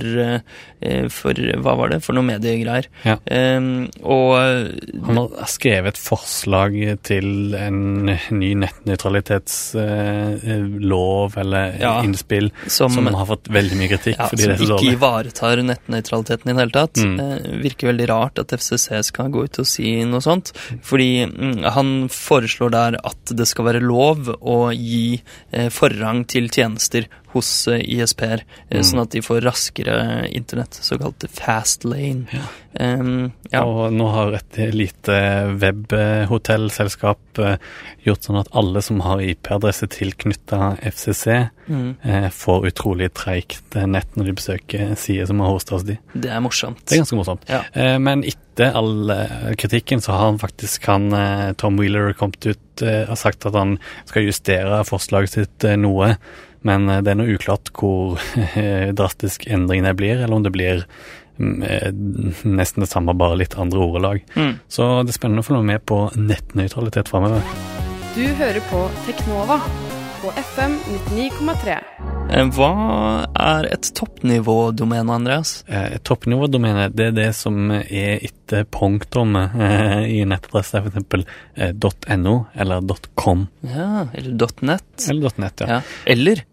for 1.08 1.32
Hva 1.64 1.72
var 1.80 1.88
det? 1.94 2.02
For 2.04 2.12
noe 2.18 2.26
mediegreier. 2.28 2.84
Ja. 3.08 3.16
Em, 3.32 3.88
og 4.04 4.36
Han 5.08 5.16
har 5.22 5.48
skrevet 5.48 5.96
et 5.96 6.02
forslag 6.04 6.76
til 7.08 7.56
en 7.56 7.80
ny 8.12 8.52
nettnøytralitetslov 8.60 11.32
eller 11.40 11.80
Ja, 11.80 11.94
innspill 12.04 12.52
som, 12.66 12.92
som 12.92 13.08
har 13.08 13.24
fått 13.32 13.48
veldig 13.48 13.76
mye 13.80 13.88
kritikk 13.94 14.20
fordi 14.26 14.44
det 14.44 14.52
er 14.58 14.62
ikke 14.76 14.94
ivaretar 14.96 15.62
nettnøytraliteten 15.66 16.50
i 16.50 16.54
det 16.54 16.60
hele 16.60 16.74
tatt. 16.76 17.00
Mm. 17.02 17.16
Eh, 17.20 17.48
virker 17.64 17.90
veldig 17.90 18.08
rart 18.10 18.42
at 18.42 18.54
FCC 18.56 19.00
skal 19.10 19.32
gå 19.34 19.46
ut 19.48 19.62
og 19.62 19.68
si 19.68 19.96
noe 20.08 20.24
sånt. 20.24 20.52
Fordi 20.86 21.26
mm, 21.30 21.64
han 21.76 21.94
foreslår 22.12 22.74
der 22.76 23.00
at 23.00 23.34
det 23.36 23.48
skal 23.50 23.70
være 23.70 23.84
lov 23.84 24.32
å 24.40 24.60
gi 24.74 25.20
eh, 25.52 25.70
forrang 25.74 26.24
til 26.30 26.50
tjenester 26.52 27.08
hos 27.32 27.68
eh, 27.68 27.80
ISP-er, 27.84 28.42
eh, 28.70 28.78
Mm. 28.80 28.84
sånn 28.90 29.02
at 29.02 29.10
de 29.10 29.20
får 29.22 29.40
raskere 29.44 30.28
internett, 30.34 30.74
såkalt 30.82 31.24
fast 31.30 31.84
lane. 31.84 32.26
Ja. 32.32 32.46
Um, 32.80 33.32
ja. 33.52 33.64
Og 33.64 33.92
nå 33.92 34.06
har 34.14 34.32
et 34.38 34.58
lite 34.74 35.16
webhotellselskap 35.58 37.38
eh, 37.42 37.56
gjort 38.06 38.26
sånn 38.26 38.38
at 38.40 38.50
alle 38.56 38.82
som 38.82 39.00
har 39.04 39.22
IP-adresse 39.24 39.88
tilknytta 39.90 40.76
FCC, 40.90 41.48
Mm. 41.70 41.96
får 42.34 42.64
utrolig 42.66 43.12
treigt 43.14 43.76
nett 43.86 44.16
når 44.18 44.24
de 44.26 44.32
besøker 44.34 44.96
sider 44.98 45.26
som 45.28 45.38
har 45.38 45.52
hosta 45.52 45.76
hos 45.76 45.84
de. 45.86 45.94
Det 46.18 46.30
er 46.34 46.40
morsomt. 46.42 46.80
Det 46.84 46.96
er 46.96 47.02
ganske 47.04 47.18
morsomt. 47.20 47.44
Ja. 47.48 47.60
Men 47.98 48.24
etter 48.26 48.74
all 48.74 49.06
kritikken 49.54 50.02
så 50.02 50.10
har 50.16 50.24
han 50.32 50.38
faktisk 50.42 50.84
han, 50.90 51.54
Tom 51.54 51.76
Wheeler 51.78 52.12
kommet 52.18 52.44
ut 52.44 52.82
og 52.82 53.14
sagt 53.16 53.46
at 53.46 53.54
han 53.54 53.78
skal 54.04 54.26
justere 54.26 54.82
forslaget 54.88 55.28
sitt 55.36 55.68
noe. 55.78 56.16
Men 56.66 56.88
eh, 56.88 57.02
det 57.04 57.14
er 57.14 57.20
noe 57.20 57.36
uklart 57.36 57.72
hvor 57.76 58.20
eh, 58.36 58.90
drastisk 58.96 59.46
endringene 59.48 59.94
blir, 59.96 60.20
eller 60.20 60.36
om 60.36 60.46
det 60.46 60.54
blir 60.54 60.84
mm, 61.38 61.62
eh, 61.66 61.90
nesten 62.48 62.84
det 62.84 62.90
samme, 62.92 63.16
bare 63.16 63.38
litt 63.40 63.56
andre 63.60 63.84
ordelag. 63.84 64.24
Mm. 64.36 64.58
Så 64.68 64.90
det 65.04 65.14
er 65.14 65.20
spennende 65.20 65.44
å 65.44 65.50
følge 65.50 65.66
med 65.72 65.86
på 65.88 66.02
nettnøytralitet 66.18 67.10
framover. 67.12 67.44
Du 68.16 68.26
hører 68.40 68.62
på 68.72 68.84
Teknova 69.06 69.60
på 70.20 70.30
FM 70.36 70.74
99,3. 71.10 71.76
Eh, 72.30 72.46
Hva 72.54 72.68
er 73.40 73.66
et 73.72 73.88
toppnivådomene, 73.96 75.14
Andreas? 75.14 75.52
Et 75.68 76.02
Toppnivådomene 76.06 76.88
det 76.94 77.08
er 77.10 77.16
det 77.16 77.28
som 77.38 77.70
er 77.72 78.20
etter 78.28 78.66
punktummet 78.70 79.56
eh, 79.56 80.04
i 80.18 80.20
nettadresse, 80.28 80.82
f.eks. 80.84 81.24
Eh, 81.56 81.72
.no 82.20 82.36
eller 82.54 82.84
.com 83.18 83.46
Ja, 83.64 84.06
eller 84.14 84.54
.net. 84.68 85.08
eller 85.08 85.36
.net. 85.40 85.64
ja. 85.66 85.78
Ja. 85.78 85.80
Eller 86.06 86.44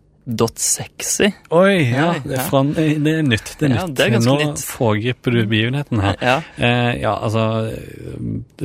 .sexy. 0.56 1.30
Oi, 1.56 1.76
ja, 1.94 2.10
det 2.26 2.34
er, 2.36 2.42
fra, 2.50 2.60
det 2.76 3.14
er 3.14 3.22
nytt. 3.24 3.54
Det 3.60 3.70
er 3.70 3.76
Ja, 3.78 3.86
nytt. 3.88 3.96
det 3.96 4.08
er 4.10 4.20
Nå 4.26 4.56
foregriper 4.60 5.32
du 5.38 5.46
begivenheten 5.48 6.02
her. 6.04 6.18
Ja. 6.20 6.40
Eh, 6.58 6.98
ja, 7.00 7.14
altså 7.24 7.46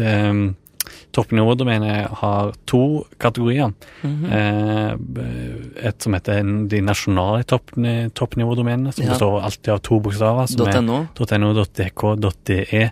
eh, 0.01 0.33
Toppnivådomenet 1.13 2.09
har 2.23 2.53
to 2.67 3.05
kategorier. 3.21 3.73
Mhm. 4.03 4.25
Eh, 4.33 5.87
et 5.89 6.03
som 6.03 6.15
heter 6.15 6.43
de 6.69 6.81
nasjonale 6.81 7.43
toppni- 7.45 8.11
toppnivådomenene, 8.17 8.93
som 8.93 9.05
Ja. 9.05 9.11
består 9.11 9.41
alltid 9.43 9.69
av 9.75 9.79
to 9.79 10.01
bokstaver. 10.01 10.47
Som 10.47 10.67
er 10.69 10.81
.no, 10.81 11.07
.no, 11.39 11.65
.dk, 11.65 12.17
.de, 12.45 12.91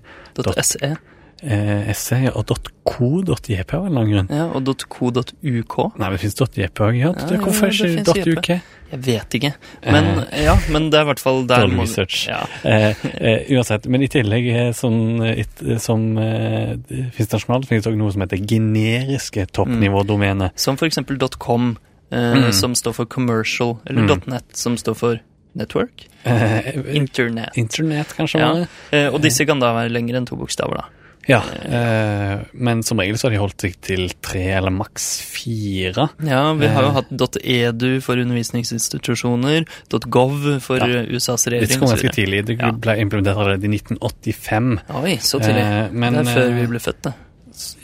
.se 0.62 0.96
eh, 1.42 1.92
SE 1.94 2.16
ja, 2.22 2.30
og 2.37 2.46
.co.jp 2.85 3.74
av 3.74 3.87
en 3.87 3.92
eller 3.92 4.00
annen 4.00 4.12
grunn. 4.12 4.28
ja, 4.30 4.50
og 4.52 4.64
.co.uk. 4.88 5.98
Nei, 5.98 6.11
det 6.11 6.20
finnes 6.20 6.37
.jp 6.37 6.78
òg. 6.85 6.98
Ja, 6.98 7.14
Ja, 7.16 7.26
det- 7.26 8.26
jo, 8.26 8.42
Jeg 8.90 9.00
vet 9.07 9.35
ikke. 9.38 9.53
Men 9.87 10.24
ja, 10.35 10.57
men 10.74 10.88
det 10.90 10.98
er 10.98 11.05
i 11.05 11.09
hvert 11.12 11.20
fall 11.22 11.44
der 11.46 11.62
Dårlig 11.66 11.79
research. 11.85 12.24
Ja. 12.29 12.40
Eh, 12.66 12.94
eh, 13.14 13.44
uansett, 13.55 13.87
men 13.87 14.03
i 14.03 14.09
tillegg 14.11 14.48
eh, 14.50 14.70
sånn, 14.74 15.22
eh, 15.22 15.44
et, 15.44 15.62
som 15.81 16.09
eh, 16.18 16.74
det 16.88 17.05
finnes 17.14 17.31
nasjonalt, 17.37 17.68
finnes 17.70 17.85
det 17.87 17.92
også 17.92 18.00
noe 18.03 18.11
som 18.16 18.24
heter 18.26 18.42
generiske 18.50 19.46
toppnivådomener. 19.55 20.50
Som 20.59 20.76
for 20.81 20.87
eksempel 20.90 21.18
.com, 21.38 21.76
eh, 22.11 22.35
Mm. 22.35 22.53
som 22.53 22.74
står 22.74 22.92
for 22.94 23.05
commercial, 23.07 23.79
eller 23.87 24.03
Mm. 24.03 24.26
.net, 24.26 24.44
som 24.57 24.76
står 24.76 24.94
for 24.96 25.20
network. 25.55 26.09
Eh, 26.24 26.74
Internet. 26.94 27.57
Internett, 27.57 28.16
kanskje? 28.16 28.38
Ja. 28.40 28.66
Eh, 28.92 29.09
og 29.12 29.20
disse 29.22 29.46
kan 29.46 29.59
da 29.61 29.72
være 29.72 29.90
lengre 29.90 30.16
enn 30.16 30.26
to 30.26 30.37
bokstaver, 30.37 30.76
da. 30.76 30.85
Ja, 31.30 31.38
eh, 31.62 32.40
men 32.58 32.82
som 32.82 32.98
regel 32.98 33.14
så 33.20 33.28
har 33.28 33.34
de 33.36 33.40
holdt 33.42 33.62
seg 33.62 33.76
til 33.86 34.08
tre 34.24 34.42
eller 34.58 34.72
maks 34.74 35.06
fire. 35.22 36.08
Ja, 36.26 36.42
vi 36.58 36.66
har 36.66 36.82
jo 36.82 36.90
Eh. 36.90 36.96
hatt 36.98 37.36
.edu 37.44 38.00
for 38.02 38.18
undervisningsinstitusjoner, 38.18 39.64
.gov 40.10 40.60
for 40.64 40.78
Ja. 40.82 41.04
USAs 41.06 41.44
Det 41.44 41.52
regjering 41.54 41.78
kom 41.78 41.88
og 41.88 41.98
så 41.98 42.02
ganske 42.02 42.14
tidlig. 42.16 42.44
Det 42.46 42.58
Ja. 42.58 42.70
ble 42.72 42.96
implementert 42.98 43.36
allerede 43.36 43.64
i 43.64 43.68
1985. 43.68 44.80
Oi, 45.02 45.16
så 45.16 45.38
tidlig. 45.40 45.62
Eh, 45.62 45.88
men, 45.92 46.12
det 46.14 46.26
er 46.26 46.34
før 46.34 46.54
vi 46.54 46.62
eh, 46.62 46.66
ble 46.66 46.78
født, 46.78 47.02
det. 47.02 47.14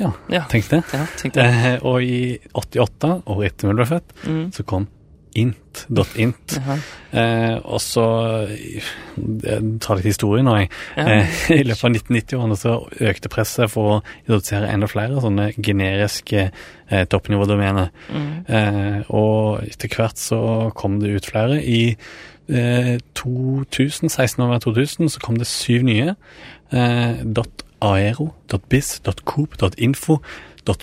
Ja, 0.00 0.12
Ja, 0.30 0.40
tenk 0.48 0.68
det. 0.70 0.84
ja. 0.92 1.42
Eh, 1.42 1.78
og 1.84 2.02
i 2.02 2.38
88, 2.54 3.22
året 3.26 3.52
etter 3.52 3.68
vi 3.68 3.74
ble 3.74 3.84
født, 3.84 4.12
Mm. 4.26 4.50
så 4.52 4.64
kom 4.64 4.88
int. 5.36 5.82
.int. 6.16 6.54
Jaha. 6.56 6.76
Eh, 7.16 7.56
og 7.64 7.80
så 7.84 8.04
eh, 8.48 8.86
Jeg 9.44 9.72
tar 9.84 9.98
litt 9.98 10.08
historie 10.08 10.44
nå, 10.44 10.54
jeg. 10.60 10.70
Ja. 10.96 11.06
Eh, 11.16 11.40
I 11.58 11.66
løpet 11.66 11.84
av 11.88 11.92
1990-årene 11.94 12.58
så 12.60 12.76
økte 13.10 13.32
presset 13.32 13.72
for 13.72 13.96
å 13.96 13.98
introdusere 14.24 14.70
enda 14.72 14.88
flere 14.90 15.20
sånne 15.24 15.50
generiske 15.56 16.46
eh, 16.48 17.04
toppnivådomener. 17.12 17.92
Mm. 18.08 18.30
Eh, 18.48 18.98
og 19.16 19.66
etter 19.66 19.92
hvert 19.92 20.20
så 20.20 20.40
kom 20.76 21.00
det 21.02 21.12
ut 21.16 21.30
flere. 21.30 21.60
I 21.60 21.96
eh, 22.48 22.96
2000, 23.14 24.08
16 24.10 24.44
over 24.44 24.58
2000 24.64 25.12
så 25.16 25.24
kom 25.24 25.38
det 25.40 25.48
syv 25.50 25.86
nye. 25.88 26.16
Eh, 26.72 27.22
.aero, 27.86 28.30
.biz, 28.70 29.00
.coop, 29.24 29.56
.info, 29.78 30.20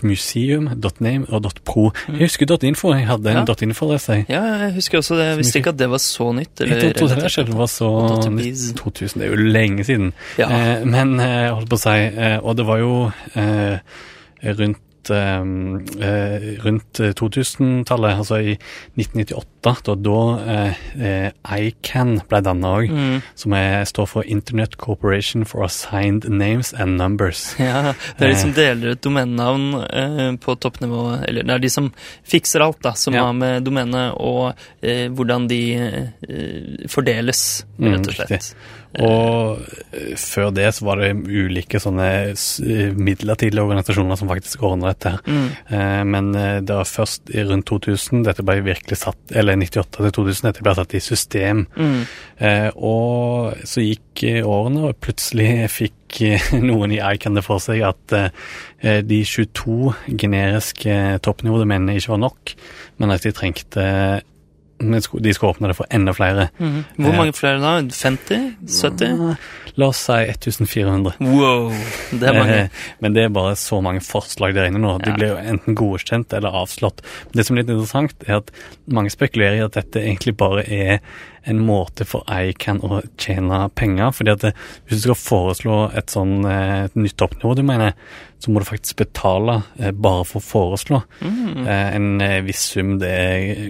.museum, 0.04 0.70
.name 1.00 1.26
og 1.30 1.44
.pro. 1.66 1.92
Jeg 2.08 2.20
husker 2.28 2.64
.info. 2.64 2.94
Jeg 2.94 3.08
hadde 3.08 3.30
en 3.32 3.48
Ja. 3.48 3.56
.info-adresse. 3.68 4.12
jeg. 4.14 4.26
Ja, 4.30 4.42
jeg 4.44 4.74
husker 4.74 4.98
også 4.98 5.16
det. 5.18 5.26
Jeg 5.26 5.38
visste 5.38 5.60
ikke 5.60 5.70
at 5.70 5.78
det 5.80 5.90
var 5.90 5.98
så 5.98 6.32
nytt. 6.34 6.62
Eller 6.62 6.76
Jeg 6.76 6.96
trodde 6.96 7.16
det 7.22 7.32
selv 7.32 7.54
var 7.58 7.66
så 7.66 7.90
nytt 8.32 8.76
2000, 8.78 9.20
det 9.22 9.28
er 9.28 9.36
jo 9.36 9.44
lenge 9.52 9.84
siden. 9.84 10.14
Ja. 10.38 10.50
Eh, 10.80 10.86
men 10.86 11.20
eh, 11.20 11.26
jeg 11.44 11.52
holdt 11.54 11.70
på 11.70 11.76
å 11.76 11.84
si, 11.84 11.90
eh, 12.00 12.40
og 12.44 12.58
det 12.58 12.66
var 12.66 12.78
jo 12.78 13.12
eh, 13.36 13.78
rundt 14.44 14.78
eh, 15.10 15.42
eh, 16.00 16.46
rundt 16.64 17.00
eh, 17.00 17.12
2000-tallet, 17.14 18.18
altså 18.18 18.38
i 18.42 18.58
1998, 18.98 19.84
da, 19.88 19.96
da 19.96 20.18
eh, 21.00 21.32
ICAN 21.68 22.18
ble 22.30 22.42
danna 22.46 22.74
òg, 22.80 22.90
Mm. 22.94 23.22
som 23.36 23.54
er, 23.58 23.84
står 23.90 24.08
for 24.08 24.24
Internet 24.28 24.78
Corporation 24.78 25.46
for 25.46 25.64
Assigned 25.66 26.28
Names 26.30 26.74
and 26.74 26.98
Numbers. 26.98 27.56
Ja, 27.60 27.94
det 28.20 28.26
er 28.28 28.34
de 28.34 28.36
som 28.40 28.50
Eh. 28.50 28.56
deler 28.56 28.92
ut 28.96 29.02
domenenavn 29.02 29.68
eh, 29.90 30.36
på 30.44 30.56
toppnivå, 30.60 31.24
eller 31.28 31.44
det 31.44 31.56
er 31.56 31.60
de 31.60 31.70
som 31.70 31.92
fikser 32.28 32.62
alt, 32.62 32.82
da, 32.84 32.92
som 32.94 33.14
Ja. 33.14 33.24
har 33.26 33.34
med 33.34 33.64
domenet 33.64 34.14
og 34.20 34.54
eh, 34.82 35.08
hvordan 35.10 35.48
de 35.48 35.62
eh, 35.76 36.88
fordeles, 36.90 37.66
Mm, 37.80 37.92
rett 37.96 38.08
og 38.08 38.14
slett. 38.14 38.30
riktig. 38.30 38.56
Og 39.02 39.62
eh, 39.96 40.14
før 40.20 40.52
det 40.54 40.68
så 40.78 40.86
var 40.86 41.00
det 41.02 41.12
ulike 41.26 41.80
sånne 41.82 42.08
eh, 42.34 42.92
midlertidige 42.94 43.64
organisasjoner 43.64 44.20
som 44.20 44.30
faktisk 44.30 44.62
ordna 44.68 44.92
dette. 44.92 45.16
Mm. 45.26 45.48
Eh, 45.74 46.02
Men 46.14 46.32
det 46.34 46.70
var 46.70 46.86
først 46.86 47.32
rundt 47.50 47.66
2000 47.72 48.26
dette 48.28 48.46
ble 48.46 48.60
virkelig 48.66 49.00
satt, 49.02 49.18
eller 49.34 49.58
98 49.58 49.98
til 49.98 50.12
2000, 50.20 50.50
dette 50.50 50.66
ble 50.66 50.76
satt 50.78 50.94
i 50.94 51.02
system. 51.02 51.66
Mm. 51.74 52.02
Eh, 52.38 52.70
Og 52.76 53.58
så 53.66 53.82
gikk 53.82 54.26
årene, 54.46 54.90
og 54.92 55.00
plutselig 55.02 55.50
fikk 55.80 56.20
noen 56.62 56.92
i 56.94 57.00
ICAN 57.02 57.34
det 57.40 57.42
for 57.48 57.58
seg 57.64 57.82
at 57.88 58.14
de 59.10 59.18
22 59.26 59.96
generiske 60.22 60.94
toppnivådomenene 61.26 61.96
ikke 61.98 62.12
var 62.14 62.22
nok, 62.28 62.54
men 63.02 63.14
at 63.16 63.26
de 63.26 63.32
trengte 63.34 63.86
de 64.80 65.00
skulle 65.34 65.54
åpne 65.54 65.68
det 65.70 65.76
for 65.78 65.86
enda 65.92 66.12
flere. 66.14 66.50
Mm. 66.60 66.84
Hvor 66.98 67.12
Eh. 67.14 67.18
mange 67.18 67.34
flere 67.34 67.60
da? 67.62 67.82
50? 67.82 68.56
70? 68.68 69.38
La 69.76 69.88
oss 69.88 69.98
si 69.98 70.12
1400. 70.14 71.14
Wow, 71.20 71.70
det 72.12 72.24
er 72.30 72.34
mange. 72.34 72.58
Eh, 72.64 72.68
Men 73.02 73.14
det 73.14 73.24
er 73.24 73.30
bare 73.30 73.56
så 73.56 73.82
mange 73.82 74.02
forslag 74.02 74.54
der 74.54 74.66
inne 74.70 74.80
nå. 74.80 74.98
De 75.02 75.10
Ja. 75.12 75.16
blir 75.16 75.28
jo 75.30 75.38
enten 75.38 75.76
godkjent 75.76 76.34
eller 76.34 76.50
avslått. 76.52 77.00
Det 77.34 77.46
som 77.46 77.58
er 77.58 77.64
litt 77.64 77.70
interessant, 77.70 78.14
er 78.28 78.36
at 78.38 78.52
mange 78.88 79.10
spekulerer 79.10 79.58
i 79.58 79.66
at 79.66 79.72
dette 79.74 80.00
egentlig 80.02 80.36
bare 80.38 80.64
er 80.70 81.00
en 81.50 81.64
måte 81.66 82.06
for 82.08 82.28
ICANN 82.32 82.84
å 82.86 83.02
tjene 83.20 83.66
penger. 83.76 84.12
fordi 84.16 84.34
at 84.34 84.46
det, 84.46 84.54
hvis 84.88 85.02
du 85.02 85.08
skal 85.08 85.20
foreslå 85.20 85.80
et 85.98 86.14
sånn 86.14 86.46
eh, 86.48 86.86
et 86.86 86.96
nytt 87.00 87.18
toppnivå, 87.20 87.56
du 87.58 87.64
mener, 87.68 87.98
så 88.44 88.52
må 88.52 88.60
du 88.60 88.68
faktisk 88.68 89.00
betale 89.00 89.62
eh, 89.80 89.94
bare 89.96 90.26
for 90.28 90.42
å 90.42 90.46
foreslå. 90.46 91.00
Mm. 91.24 91.64
Eh, 91.64 91.90
en 91.96 92.10
eh, 92.24 92.40
viss 92.44 92.66
sum. 92.74 92.98
Det 93.02 93.12
er, 93.12 93.62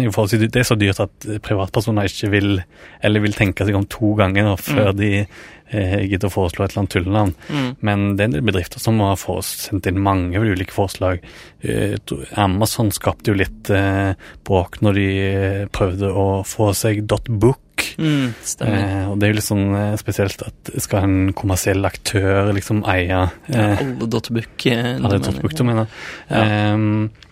det 0.00 0.62
er 0.62 0.68
så 0.68 0.78
dyrt 0.80 1.02
at 1.04 1.28
privatpersoner 1.44 2.08
ikke 2.08 2.32
vil, 2.32 2.54
eller 3.04 3.24
vil 3.24 3.36
tenke 3.36 3.66
seg 3.68 3.76
om 3.76 3.88
to 3.92 4.14
ganger 4.20 4.48
da, 4.48 4.54
før 4.60 4.92
de 4.96 5.12
eh, 5.72 5.98
gidder 6.06 6.28
å 6.30 6.34
foreslå 6.36 6.64
et 6.64 6.72
eller 6.72 6.82
annet 6.84 6.94
tullenavn. 6.94 7.34
Mm. 7.48 7.70
Men 7.80 8.04
det 8.16 8.22
er 8.24 8.30
en 8.30 8.36
del 8.36 8.46
bedrifter 8.46 8.82
som 8.82 9.00
har 9.02 9.18
sendt 9.46 9.88
inn 9.90 10.00
mange 10.02 10.40
ulike 10.40 10.74
forslag. 10.76 11.24
Eh, 11.64 11.96
Amazon 12.40 12.92
skapte 12.94 13.32
jo 13.32 13.38
litt 13.40 13.72
eh, 13.72 14.14
bråk 14.46 14.80
når 14.84 15.00
de 15.00 15.08
eh, 15.26 15.66
prøvde 15.72 16.12
å 16.12 16.28
få 16.46 16.70
seg 16.76 17.04
.book. 17.08 17.58
Mm. 17.98 18.30
Eh, 18.62 19.04
og 19.10 19.18
det 19.18 19.26
er 19.26 19.32
jo 19.32 19.36
litt 19.40 19.48
sånn 19.48 19.66
spesielt 20.00 20.44
at 20.46 20.70
skal 20.80 21.06
en 21.08 21.32
kommersiell 21.36 21.82
aktør 21.88 22.52
liksom 22.54 22.84
eie 22.88 23.24
eh, 23.50 23.82
Alle 25.00 25.18
dotbook. 25.18 25.42
eh, 26.30 27.31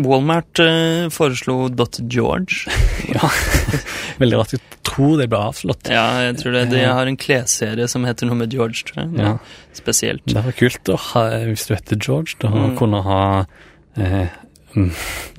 Walmart 0.00 0.58
eh, 0.62 1.08
foreslo 1.12 1.68
.george. 2.08 2.70
ja. 3.14 3.28
Veldig 4.18 4.38
rart. 4.38 4.52
Jeg 4.56 4.62
tror 4.88 5.16
det 5.20 5.28
ble 5.32 5.40
avslått. 5.50 5.90
Ja, 5.92 6.06
jeg 6.28 6.36
tror 6.40 6.52
det. 6.56 6.64
De 6.72 6.82
har 6.84 7.06
en 7.08 7.16
klesserie 7.20 7.88
som 7.88 8.04
heter 8.08 8.28
noe 8.28 8.38
med 8.40 8.52
George, 8.52 8.84
tror 8.88 9.02
jeg. 9.04 9.12
Ja. 9.20 9.34
Spesielt. 9.76 10.24
Det 10.28 10.42
var 10.44 10.56
kult 10.58 10.92
å 10.92 10.98
ha, 11.10 11.24
hvis 11.48 11.66
du 11.68 11.74
heter 11.76 12.00
George, 12.00 12.36
da 12.42 12.48
Mm. 12.52 12.76
kunne 12.78 13.02
ha 13.06 13.22
eh, 13.96 14.28
mm, 14.74 14.90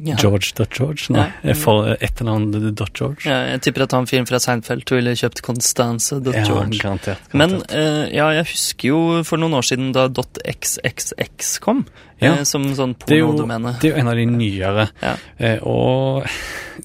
Dot 0.05 0.19
George.George. 0.21 1.09
Nei, 1.13 1.27
Ja. 1.43 1.53
for 1.53 1.95
etternavn 1.99 2.51
George. 2.93 3.25
Ja, 3.29 3.39
jeg 3.53 3.61
tipper 3.61 3.83
at 3.83 3.91
han 3.91 4.05
fyren 4.09 4.27
fra 4.27 4.39
Seinfeld 4.39 4.85
ville 4.97 5.11
kjøpt 5.15 5.41
Constance.george. 5.41 6.77
Ja, 6.77 6.83
garantert. 6.83 7.19
Men 7.33 7.49
garantert. 7.59 7.73
eh, 7.73 8.15
ja, 8.17 8.29
jeg 8.31 8.45
husker 8.53 8.87
jo 8.89 9.23
for 9.23 9.37
noen 9.37 9.53
år 9.53 9.65
siden 9.67 9.91
da 9.93 10.07
.xxx 10.09 11.59
kom, 11.59 11.85
Ja. 12.21 12.33
uh, 12.39 12.43
som 12.43 12.63
sånn 12.75 12.95
det, 13.05 13.19
pornodomene. 13.19 13.79
det 13.81 13.91
er 13.91 13.95
jo 13.95 13.99
en 14.01 14.07
av 14.07 14.15
de 14.15 14.25
nyere, 14.25 14.89
Ja. 15.01 15.15
eh, 15.39 15.57
og 15.61 16.23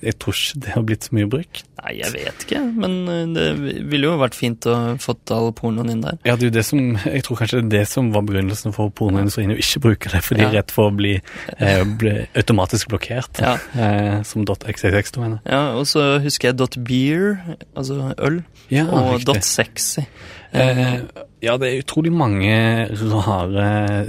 jeg 0.03 0.19
tror 0.19 0.35
ikke 0.37 0.61
det 0.65 0.75
har 0.75 0.83
blitt 0.89 1.07
så 1.09 1.15
mye 1.17 1.29
brukt. 1.31 1.65
Nei, 1.79 1.93
jeg 2.01 2.11
vet 2.11 2.45
ikke, 2.45 2.61
men 2.75 2.95
eh, 3.09 3.27
det 3.37 3.45
ville 3.87 4.09
jo 4.09 4.17
vært 4.19 4.35
fint 4.35 4.67
å 4.67 4.75
fått 4.99 5.31
all 5.31 5.53
pornoen 5.55 5.93
inn 5.93 6.01
der. 6.03 6.17
Ja, 6.27 6.35
det 6.35 6.49
er 6.49 6.51
jo 6.51 6.55
det 6.59 6.65
som, 6.67 6.81
Jeg 7.07 7.23
tror 7.27 7.39
kanskje 7.39 7.61
det 7.61 7.67
er 7.67 7.71
det 7.79 7.89
som 7.89 8.11
var 8.13 8.25
begrunnelsen 8.27 8.75
for 8.75 8.91
pornoindustrien 8.91 9.55
å 9.55 9.59
ikke 9.63 9.83
bruke 9.85 10.11
det, 10.13 10.23
for 10.27 10.35
de 10.35 10.43
er 10.43 10.51
Ja. 10.53 10.57
rett 10.61 10.75
for 10.75 10.91
å 10.91 10.97
bli, 10.97 11.15
eh, 11.59 11.85
bli 11.85 12.27
automatisk 12.35 12.89
blokkert 12.91 13.41
Ja. 13.41 13.55
eh, 13.79 14.23
som 14.25 14.45
.xxx-domene. 14.45 15.41
Ja, 15.47 15.77
og 15.79 15.87
så 15.87 16.19
husker 16.21 16.51
jeg 16.53 16.85
.beer, 16.85 17.39
altså 17.77 18.15
øl, 18.19 18.43
Ja, 18.71 18.85
og 18.91 19.21
riktig. 19.21 19.43
.sexy. 19.45 20.07
Eh, 20.53 21.01
ja, 21.45 21.57
det 21.61 21.69
er 21.69 21.83
utrolig 21.83 22.13
mange 22.15 22.55
rare 22.89 23.67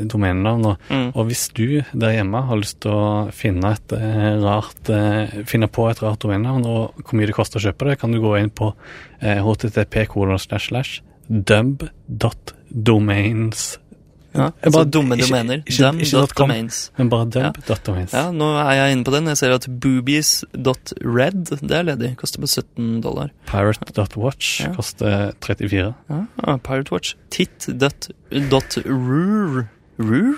domenenavn. 0.08 0.78
Mm. 0.90 1.10
og 1.14 1.28
hvis 1.28 1.50
du 1.56 1.82
der 1.92 2.16
hjemme 2.16 2.42
har 2.48 2.60
lyst 2.60 2.80
til 2.86 2.96
å 2.96 3.28
finne, 3.36 3.74
et, 3.76 3.94
eh, 3.94 4.40
rart, 4.44 4.90
eh, 4.90 5.44
finne 5.46 5.68
på 5.68 5.90
et 5.90 6.02
rart 6.04 6.20
domenenavn, 6.24 6.66
og 6.66 7.04
hvor 7.04 7.20
mye 7.20 7.30
det 7.30 7.36
koster 7.36 7.60
å 7.60 7.66
kjøpe 7.68 7.90
det, 7.90 8.00
kan 8.00 8.12
du 8.12 8.22
gå 8.24 8.38
inn 8.40 8.50
på 8.50 8.74
http 9.20 10.08
dub.domains 11.30 13.80
Ja, 14.40 14.50
bare, 14.50 14.66
altså 14.72 14.84
dumme 14.92 15.16
ikke- 15.18 15.28
domener. 15.30 15.58
ikke- 15.66 15.84
Dem 15.84 16.00
ikke 16.00 16.12
dot 16.12 16.22
dot 16.30 16.34
com. 16.36 16.48
domains. 16.50 16.78
Men 16.98 17.10
bare 17.10 17.26
dub.domains. 17.36 18.14
Ja, 18.14 18.32
nå 18.32 18.48
er 18.64 18.72
jeg 18.80 18.92
inne 18.96 19.04
på 19.06 19.12
den. 19.16 19.26
Jeg 19.28 19.38
ser 19.38 19.52
at 19.54 19.68
boobies.red, 19.80 21.46
det 21.62 21.72
er 21.72 21.84
ledig. 21.84 22.16
Koster 22.18 22.40
på 22.42 22.48
17 22.48 23.02
dollar. 23.02 23.30
Pirate.watch 23.46 24.62
Ja. 24.64 24.74
koster 24.76 25.34
34. 25.42 25.94
Ja, 26.10 26.24
ah, 26.48 26.58
Pirate 26.58 26.92
Watch. 26.92 27.16
Tit.rur. 28.32 29.68
Rur? 30.00 30.36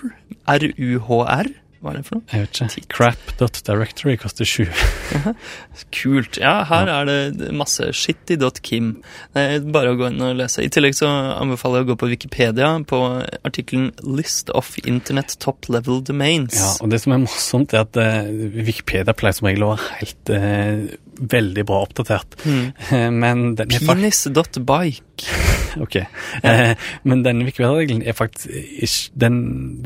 R-u-h-r? 0.48 1.46
Hva 1.82 1.96
er 1.96 1.98
det 1.98 2.06
for 2.06 2.20
noe? 2.20 2.28
Jeg 2.30 2.46
vet 2.46 2.78
ikke. 2.78 2.90
Crap.directory 2.94 4.14
koster 4.22 4.46
20. 4.46 5.34
Kult. 5.98 6.38
Ja, 6.38 6.60
her 6.70 6.92
er 6.94 7.10
det 7.10 7.50
masse. 7.58 7.88
Shitty.kim. 7.98 8.92
Det 9.34 9.46
bare 9.74 9.96
å 9.96 9.98
gå 9.98 10.12
inn 10.12 10.22
og 10.22 10.36
lese. 10.38 10.62
I 10.62 10.70
tillegg 10.70 10.94
så 11.00 11.10
anbefaler 11.10 11.82
jeg 11.82 11.88
å 11.88 11.92
gå 11.92 11.98
på 12.04 12.12
Wikipedia 12.14 12.70
på 12.86 13.02
artikkelen 13.48 13.90
'List 14.06 14.54
of 14.54 14.76
Internet 14.86 15.40
Top 15.42 15.66
Level 15.74 16.04
Domains'. 16.06 16.60
Ja, 16.62 16.70
og 16.86 16.94
det 16.94 17.02
som 17.02 17.18
er 17.18 17.24
morsomt, 17.26 17.74
er 17.74 17.88
at 17.88 17.98
eh, 17.98 18.30
Wikipedia 18.62 19.18
pleier 19.18 19.40
som 19.40 19.50
regel 19.50 19.66
å 19.66 19.74
være 19.74 19.96
helt 20.04 20.34
eh, 20.38 20.86
veldig 21.22 21.66
bra 21.70 21.82
oppdatert. 21.86 22.38
Mm. 22.46 22.66
Eh, 22.90 23.10
Men 23.24 23.56
den 23.60 23.76
er 23.78 23.88
Penis.bike. 23.88 25.02
Ok. 25.80 25.96
Ja. 26.44 26.74
men 27.08 27.22
denne 27.24 27.46
Wikipedia-regelen 27.48 28.02
er 28.04 28.16
faktisk 28.18 28.50
ikke, 28.52 29.12
den 29.24 29.38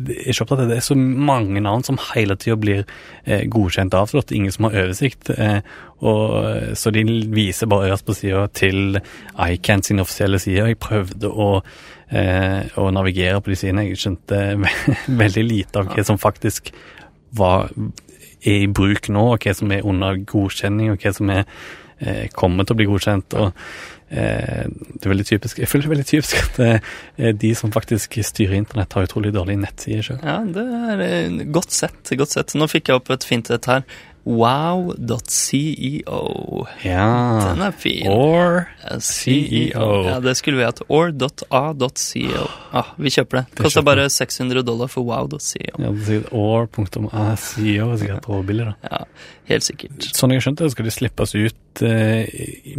ikke 0.10 0.41
oppdatert. 0.41 0.71
Det 0.71 0.78
er 0.80 0.86
så 0.88 0.95
mange 0.98 1.62
navn 1.62 1.86
som 1.86 2.00
hele 2.13 2.38
tida 2.41 2.56
blir 2.58 2.80
eh, 3.26 3.43
godkjent 3.52 3.93
og 3.93 4.08
avslått. 4.08 4.34
Ingen 4.34 4.56
som 4.56 4.65
har 4.65 4.80
oversikt. 4.82 5.30
Eh, 5.30 5.60
og, 6.06 6.74
så 6.80 6.91
de 6.95 7.06
viser 7.36 7.69
bare 7.71 7.91
øverst 7.91 8.08
på 8.08 8.17
sida 8.17 8.48
til 8.58 9.00
ICANN 9.38 9.86
sin 9.86 10.02
offisielle 10.02 10.41
side. 10.41 10.65
Jeg 10.71 10.82
prøvde 10.82 11.30
å, 11.30 11.52
eh, 12.10 12.65
å 12.82 12.89
navigere 12.95 13.41
på 13.41 13.54
de 13.54 13.60
sidene. 13.62 13.88
Jeg 13.89 14.02
skjønte 14.02 14.41
ve 14.63 14.74
veldig 15.24 15.45
lite 15.45 15.82
av 15.82 15.93
hva 15.93 16.08
som 16.08 16.21
faktisk 16.21 16.74
var, 17.36 17.69
er 18.45 18.63
i 18.65 18.71
bruk 18.71 19.10
nå, 19.10 19.25
og 19.34 19.43
hva 19.45 19.55
som 19.58 19.73
er 19.73 19.86
under 19.88 20.21
godkjenning, 20.29 20.93
og 20.93 21.03
hva 21.03 21.13
som 21.15 21.34
er 21.34 21.43
eh, 21.99 22.25
kommer 22.36 22.65
til 22.65 22.75
å 22.75 22.79
bli 22.79 22.88
godkjent. 22.89 23.38
og 23.39 23.51
eh, 24.10 24.65
det 24.69 25.03
er 25.03 25.13
veldig 25.13 25.27
typisk, 25.27 25.60
Jeg 25.60 25.71
føler 25.71 25.86
det 25.86 25.89
er 25.89 25.95
veldig 25.95 26.10
typisk 26.12 26.41
at 26.41 26.60
eh, 26.65 27.31
de 27.45 27.53
som 27.55 27.73
faktisk 27.75 28.17
styrer 28.21 28.58
internett, 28.60 28.93
har 28.93 29.08
utrolig 29.10 29.34
dårlige 29.36 29.63
nettsider 29.63 30.10
sjøl. 30.10 30.19
Ja, 30.23 30.41
det 30.45 30.65
er 30.91 31.05
eh, 31.05 31.45
godt 31.51 31.75
sett. 31.75 32.01
Godt 32.17 32.36
sett. 32.38 32.55
Nå 32.55 32.69
fikk 32.71 32.91
jeg 32.91 33.01
opp 33.01 33.13
et 33.13 33.27
fint 33.27 33.49
et 33.49 33.71
her. 33.71 33.88
Wow.ceo. 34.25 36.17
Ja. 36.81 37.53
Den 37.53 37.61
er 37.61 37.71
fin. 37.77 38.07
Or 38.09 38.65
CEO. 38.99 40.03
Ja, 40.07 40.19
det 40.19 40.33
skulle 40.39 40.57
vi 40.57 40.65
hatt. 40.65 40.81
Or.a.ceo. 40.89 42.47
Ah, 42.73 42.89
vi 42.97 43.09
kjøper 43.13 43.43
det. 43.43 43.45
Kosta 43.59 43.83
bare 43.85 44.09
600 44.09 44.65
dollar 44.65 44.89
for 44.89 45.05
wow.ceo. 45.05 45.77
ja, 47.77 47.85
det 47.85 47.93
er 47.93 48.01
sikkert 48.01 48.25
er 48.25 48.33
råbillig, 48.33 48.65
da. 48.65 48.73
Ja, 48.89 49.03
helt 49.51 49.67
sikkert. 49.67 50.09
Sånn 50.17 50.33
jeg 50.33 50.41
har 50.41 50.47
skjønt 50.47 50.61
det, 50.63 50.71
skal 50.73 50.89
de 50.89 50.95
slippes 50.97 51.35
ut 51.38 51.85
eh, 51.85 52.25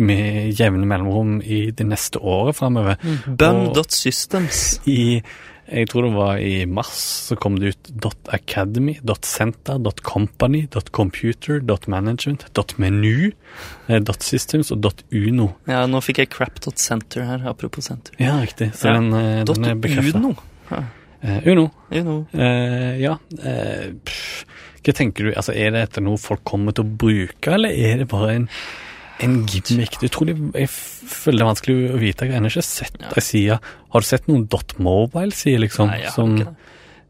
med 0.03 0.51
jevne 0.59 0.87
mellomrom 0.89 1.39
i 1.47 1.71
det 1.71 1.87
neste 1.87 2.19
året 2.19 2.59
framover. 2.59 2.99
Bum.systems. 3.27 4.81
I 4.91 5.23
Jeg 5.67 5.89
tror 5.91 6.07
det 6.07 6.13
var 6.15 6.39
i 6.39 6.65
mars 6.71 6.95
så 7.27 7.37
kom 7.39 7.57
det 7.59 7.73
ut 7.75 7.89
.academy, 8.31 8.97
.center, 9.27 9.81
.company, 10.03 10.67
.computer, 10.95 11.61
.management, 11.91 12.47
.menu, 12.79 13.33
eh, 13.89 14.01
.systems 14.21 14.71
og 14.71 14.87
.uno. 15.11 15.49
Ja, 15.67 15.87
nå 15.91 16.03
fikk 16.05 16.23
jeg 16.23 16.31
crap.center 16.31 17.27
her, 17.27 17.49
apropos 17.51 17.89
senter. 17.91 18.15
Ja, 18.23 18.39
riktig. 18.41 18.73
Så 18.75 18.89
Ja. 18.89 18.95
den, 19.01 19.13
eh, 19.13 19.45
den 19.45 19.65
er 19.65 19.75
bekrefta. 19.75 20.19
Uno. 20.19 20.37
Ja, 20.71 20.85
Uno. 21.47 21.71
Uno. 21.91 22.27
Uh, 22.35 23.01
ja. 23.01 23.17
Uh, 23.33 23.95
hva 24.85 24.93
tenker 24.95 25.25
du? 25.25 25.33
Altså, 25.35 25.53
Er 25.57 25.71
det 25.73 25.83
etter 25.89 26.03
noe 26.03 26.17
folk 26.21 26.45
kommer 26.45 26.73
til 26.77 26.85
å 26.85 26.97
bruke, 26.97 27.53
eller 27.53 27.71
er 27.71 27.99
det 27.99 28.09
bare 28.09 28.35
en, 28.37 28.49
en 29.25 29.47
gimmick? 29.47 29.99
Du 30.01 30.09
tror 30.13 30.27
det, 30.31 30.37
jeg 30.55 30.69
føler 30.69 31.39
det 31.39 31.45
er 31.47 31.53
vanskelig 31.55 31.77
å 31.95 31.99
vite. 32.01 32.27
Jeg 32.27 32.33
har 32.35 32.41
ennå 32.43 32.51
ikke 32.53 32.65
sett 32.67 32.97
Ja. 33.01 33.13
ei 33.17 33.23
side. 33.25 33.59
Har 33.93 34.01
du 34.01 34.07
sett 34.07 34.27
noen 34.29 34.47
.mobile-sider, 34.79 35.61
liksom? 35.67 35.89
Nei, 35.89 36.01
jeg 36.03 36.11
har 36.11 36.15
som, 36.19 36.37
ikke 36.37 36.45
det. 36.51 36.57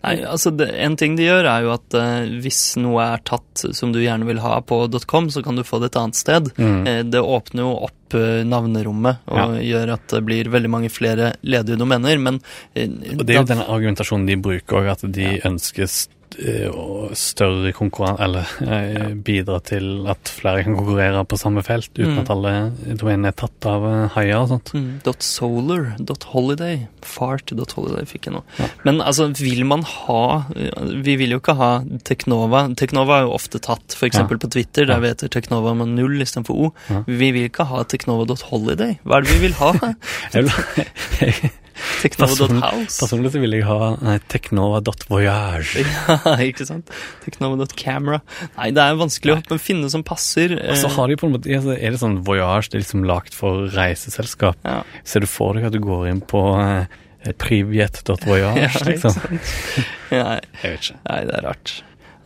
Nei, 0.06 0.12
altså 0.22 0.52
det, 0.54 0.68
En 0.78 0.94
ting 0.94 1.16
de 1.16 1.24
gjør, 1.24 1.46
er 1.50 1.62
jo 1.64 1.70
at 1.72 1.94
eh, 1.98 2.26
hvis 2.44 2.76
noe 2.78 3.02
er 3.16 3.22
tatt 3.26 3.64
som 3.74 3.90
du 3.92 3.98
gjerne 3.98 4.26
vil 4.28 4.38
ha 4.38 4.60
på 4.62 4.78
.com, 5.08 5.30
så 5.34 5.42
kan 5.42 5.56
du 5.56 5.64
få 5.66 5.80
det 5.82 5.88
et 5.90 5.96
annet 5.98 6.14
sted. 6.14 6.50
Mm. 6.60 6.86
Eh, 6.86 7.02
det 7.02 7.18
åpner 7.24 7.64
jo 7.64 7.72
opp 7.88 8.14
eh, 8.14 8.44
navnerommet 8.46 9.24
og 9.26 9.56
gjør 9.66 9.94
at 9.96 10.06
det 10.14 10.20
blir 10.28 10.50
veldig 10.52 10.70
mange 10.70 10.90
flere 10.94 11.32
ledige 11.42 11.76
domener, 11.80 12.20
men 12.22 12.38
eh, 12.76 12.86
Og 13.16 13.24
det 13.26 13.34
er 13.34 13.40
jo 13.40 13.48
den 13.50 13.64
argumentasjonen 13.66 14.26
de 14.30 14.36
bruker 14.36 14.78
òg, 14.78 14.92
at 14.94 15.02
de 15.10 15.26
eh, 15.40 15.40
å- 15.42 16.06
større 17.16 17.72
konkurranse 17.76 18.22
Eller 18.26 18.46
ja. 18.60 19.08
bidra 19.14 19.60
til 19.64 20.06
at 20.10 20.28
flere 20.28 20.62
kan 20.64 20.76
konkurrere 20.76 21.24
på 21.28 21.38
samme 21.40 21.62
felt, 21.64 21.90
uten 21.98 22.14
Mm. 22.16 22.20
at 22.20 22.30
alle 22.30 22.52
domenene 23.00 23.28
er 23.28 23.36
tatt 23.36 23.66
av 23.66 23.84
eh, 23.88 24.08
haier 24.14 24.38
og 24.42 24.48
sånt. 24.48 24.72
Mm, 24.74 25.00
.solar, 25.20 25.96
.holiday, 26.32 26.86
fart, 27.02 27.50
.holiday 27.50 28.04
fikk 28.06 28.26
jeg 28.28 28.34
nå. 28.36 28.42
Ja. 28.58 28.68
Men 28.84 29.00
altså, 29.00 29.28
vil 29.36 29.64
man 29.64 29.82
ha 29.82 30.44
Vi 31.04 31.16
vil 31.16 31.30
jo 31.30 31.38
ikke 31.40 31.56
ha 31.56 31.70
Teknova. 32.04 32.66
Teknova 32.76 33.20
er 33.20 33.26
jo 33.26 33.34
ofte 33.36 33.58
tatt, 33.60 33.94
f.eks. 33.96 34.16
Ja. 34.18 34.26
på 34.26 34.50
Twitter, 34.50 34.86
der 34.86 35.00
Ja. 35.02 35.08
heter 35.14 35.28
Teknova 35.28 35.74
med 35.76 35.88
null 35.96 36.20
istedenfor 36.20 36.54
O. 36.56 36.72
Ja. 36.90 37.02
Vi 37.06 37.30
vil 37.32 37.48
ikke 37.50 37.66
ha 37.66 37.82
Teknova.holiday. 37.84 38.98
Hva 39.04 39.18
er 39.18 39.22
det 39.22 39.30
vi 39.34 39.38
vil 39.46 39.54
ha? 39.60 39.72
Jeg 40.34 40.44
vil- 40.44 41.50
Teknova 42.02 42.36
dot 42.38 42.52
Person- 42.52 42.86
Personlig 42.86 43.32
så 43.34 43.40
vil 43.42 43.56
jeg 43.58 43.64
ha 43.68 43.90
nei, 44.02 44.16
Teknova.voyage. 44.32 45.84
Ja, 46.26 46.36
ikke 46.44 46.66
sant? 46.68 46.90
Teknova.camera. 47.24 48.20
Nei, 48.56 48.70
det 48.76 48.82
er 48.84 48.98
vanskelig 49.00 49.38
å 49.52 49.58
finne 49.60 49.90
som 49.92 50.04
passer. 50.06 50.54
Og 50.58 50.76
så 50.80 50.88
eh, 50.90 50.94
har 50.96 51.08
de 51.12 51.18
på 51.20 51.28
en 51.28 51.34
måte, 51.36 51.50
er 51.52 51.90
det 51.94 52.00
sånn 52.02 52.20
voyage, 52.26 52.70
det 52.72 52.80
er 52.80 52.84
liksom 52.86 53.04
lagt 53.08 53.34
for 53.36 53.66
reiseselskap. 53.74 54.56
ja. 54.66 54.80
Ser 55.06 55.24
du 55.24 55.28
for 55.30 55.54
deg 55.58 55.68
at 55.68 55.74
du 55.76 55.80
går 55.84 56.08
inn 56.12 56.22
på 56.24 56.42
eh, 56.62 56.86
privjet.voyage, 57.40 58.62
Ja, 58.66 58.86
liksom? 58.86 59.20
Nei, 60.12 60.40
Jeg 60.62 60.70
vet 60.72 60.80
ikke. 60.84 60.98
Nei, 61.08 61.20
det 61.28 61.36
er 61.40 61.46
rart. 61.50 61.74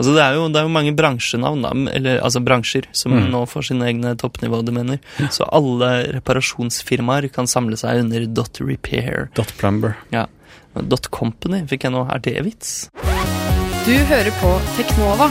Altså, 0.01 0.15
det 0.17 0.23
er 0.25 0.35
jo, 0.39 0.47
det 0.49 0.57
er 0.57 0.65
jo 0.65 0.73
mange 0.73 0.95
bransjenavn, 0.97 1.83
eller 1.93 2.23
altså 2.25 2.41
bransjer, 2.41 2.87
som 2.97 3.13
Mm. 3.13 3.27
nå 3.35 3.43
får 3.51 3.67
sine 3.69 3.85
egne 3.85 4.15
toppnivådomener. 4.17 4.99
Så 5.29 5.45
alle 5.53 5.91
reparasjonsfirmaer 6.17 7.29
kan 7.35 7.45
samle 7.51 7.77
seg 7.77 8.01
under 8.01 8.25
dot 8.27 8.61
.repair. 8.65 9.29
Dot 9.37 9.53
plumber. 9.61 9.97
Ja. 10.11 10.25
Dot 10.75 11.11
.company 11.13 11.67
fikk 11.69 11.85
jeg 11.85 11.93
nå. 11.93 12.07
Er 12.15 12.19
det 12.25 12.41
vits? 12.47 12.89
Du 13.85 13.93
hører 14.09 14.31
på 14.41 14.51
Teknova 14.79 15.29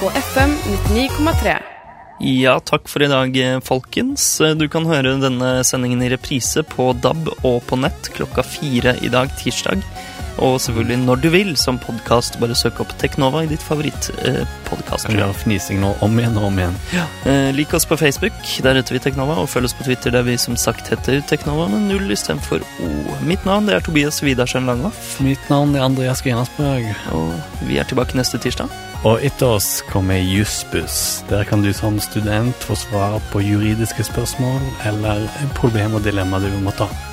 på 0.00 0.08
FM 0.14 0.54
99,3. 0.94 1.58
Ja, 2.20 2.56
takk 2.66 2.88
for 2.90 3.02
i 3.04 3.06
dag, 3.10 3.36
eh, 3.36 3.60
folkens. 3.60 4.40
Eh, 4.40 4.54
Du 4.54 4.66
kan 4.68 4.84
høre 4.86 5.20
denne 5.20 5.60
sendingen 5.64 6.02
i 6.02 6.08
reprise 6.10 6.64
på 6.66 6.92
DAB 7.00 7.28
og 7.44 7.62
på 7.68 7.78
nett 7.78 8.10
klokka 8.16 8.42
fire 8.44 8.96
i 9.04 9.08
dag, 9.08 9.28
tirsdag. 9.38 9.82
Og 10.38 10.60
selvfølgelig 10.62 10.98
når 11.02 11.20
du 11.22 11.28
vil, 11.34 11.56
som 11.56 11.78
podkast. 11.82 12.38
Bare 12.40 12.54
søk 12.54 12.80
opp 12.84 12.92
Teknova 13.00 13.42
i 13.44 13.48
ditt 13.50 13.62
Kan 13.62 13.78
favoritt-podkast. 13.78 15.08
fnising 15.42 15.80
nå 15.82 15.94
om 16.04 16.18
igjen 16.18 16.36
og 16.38 16.44
om 16.50 16.58
igjen. 16.58 16.76
Eh, 17.26 17.50
lik 17.54 17.74
oss 17.74 17.86
på 17.86 17.96
Facebook, 17.98 18.32
der 18.62 18.74
heter 18.78 18.94
vi 18.94 18.98
Teknova, 19.02 19.38
og 19.42 19.48
følg 19.50 19.64
oss 19.64 19.74
på 19.74 19.84
Twitter, 19.84 20.10
der 20.14 20.22
vi 20.22 20.36
som 20.38 20.56
sagt 20.56 20.88
heter 20.88 21.20
Teknova 21.26 21.68
med 21.68 21.88
null 21.90 22.10
istedenfor 22.14 22.62
O. 22.82 22.90
Mitt 23.26 23.44
navn 23.44 23.66
det 23.66 23.74
er 23.74 23.80
Tobias 23.80 24.22
Widersen 24.22 24.66
Langhoff, 24.66 25.20
Mitt 25.20 25.50
navn 25.50 25.74
er 25.74 25.82
Andreas 25.82 26.22
Grenasberg. 26.22 26.94
og 27.12 27.34
vi 27.66 27.78
er 27.78 27.84
tilbake 27.84 28.14
neste 28.16 28.38
tirsdag. 28.38 28.68
Og 29.04 29.22
etter 29.22 29.46
oss 29.46 29.82
kommer 29.90 30.18
Jussbuss. 30.18 31.22
Der 31.28 31.44
kan 31.44 31.62
du 31.62 31.72
som 31.72 32.00
student 32.00 32.56
få 32.66 32.74
svar 32.74 33.20
på 33.32 33.40
juridiske 33.42 34.02
spørsmål 34.04 34.60
eller 34.90 35.28
problemer 35.54 36.00
og 36.00 36.02
dilemmaer 36.04 36.50
du 36.50 36.58
måtte 36.64 36.88
ha. 36.88 37.04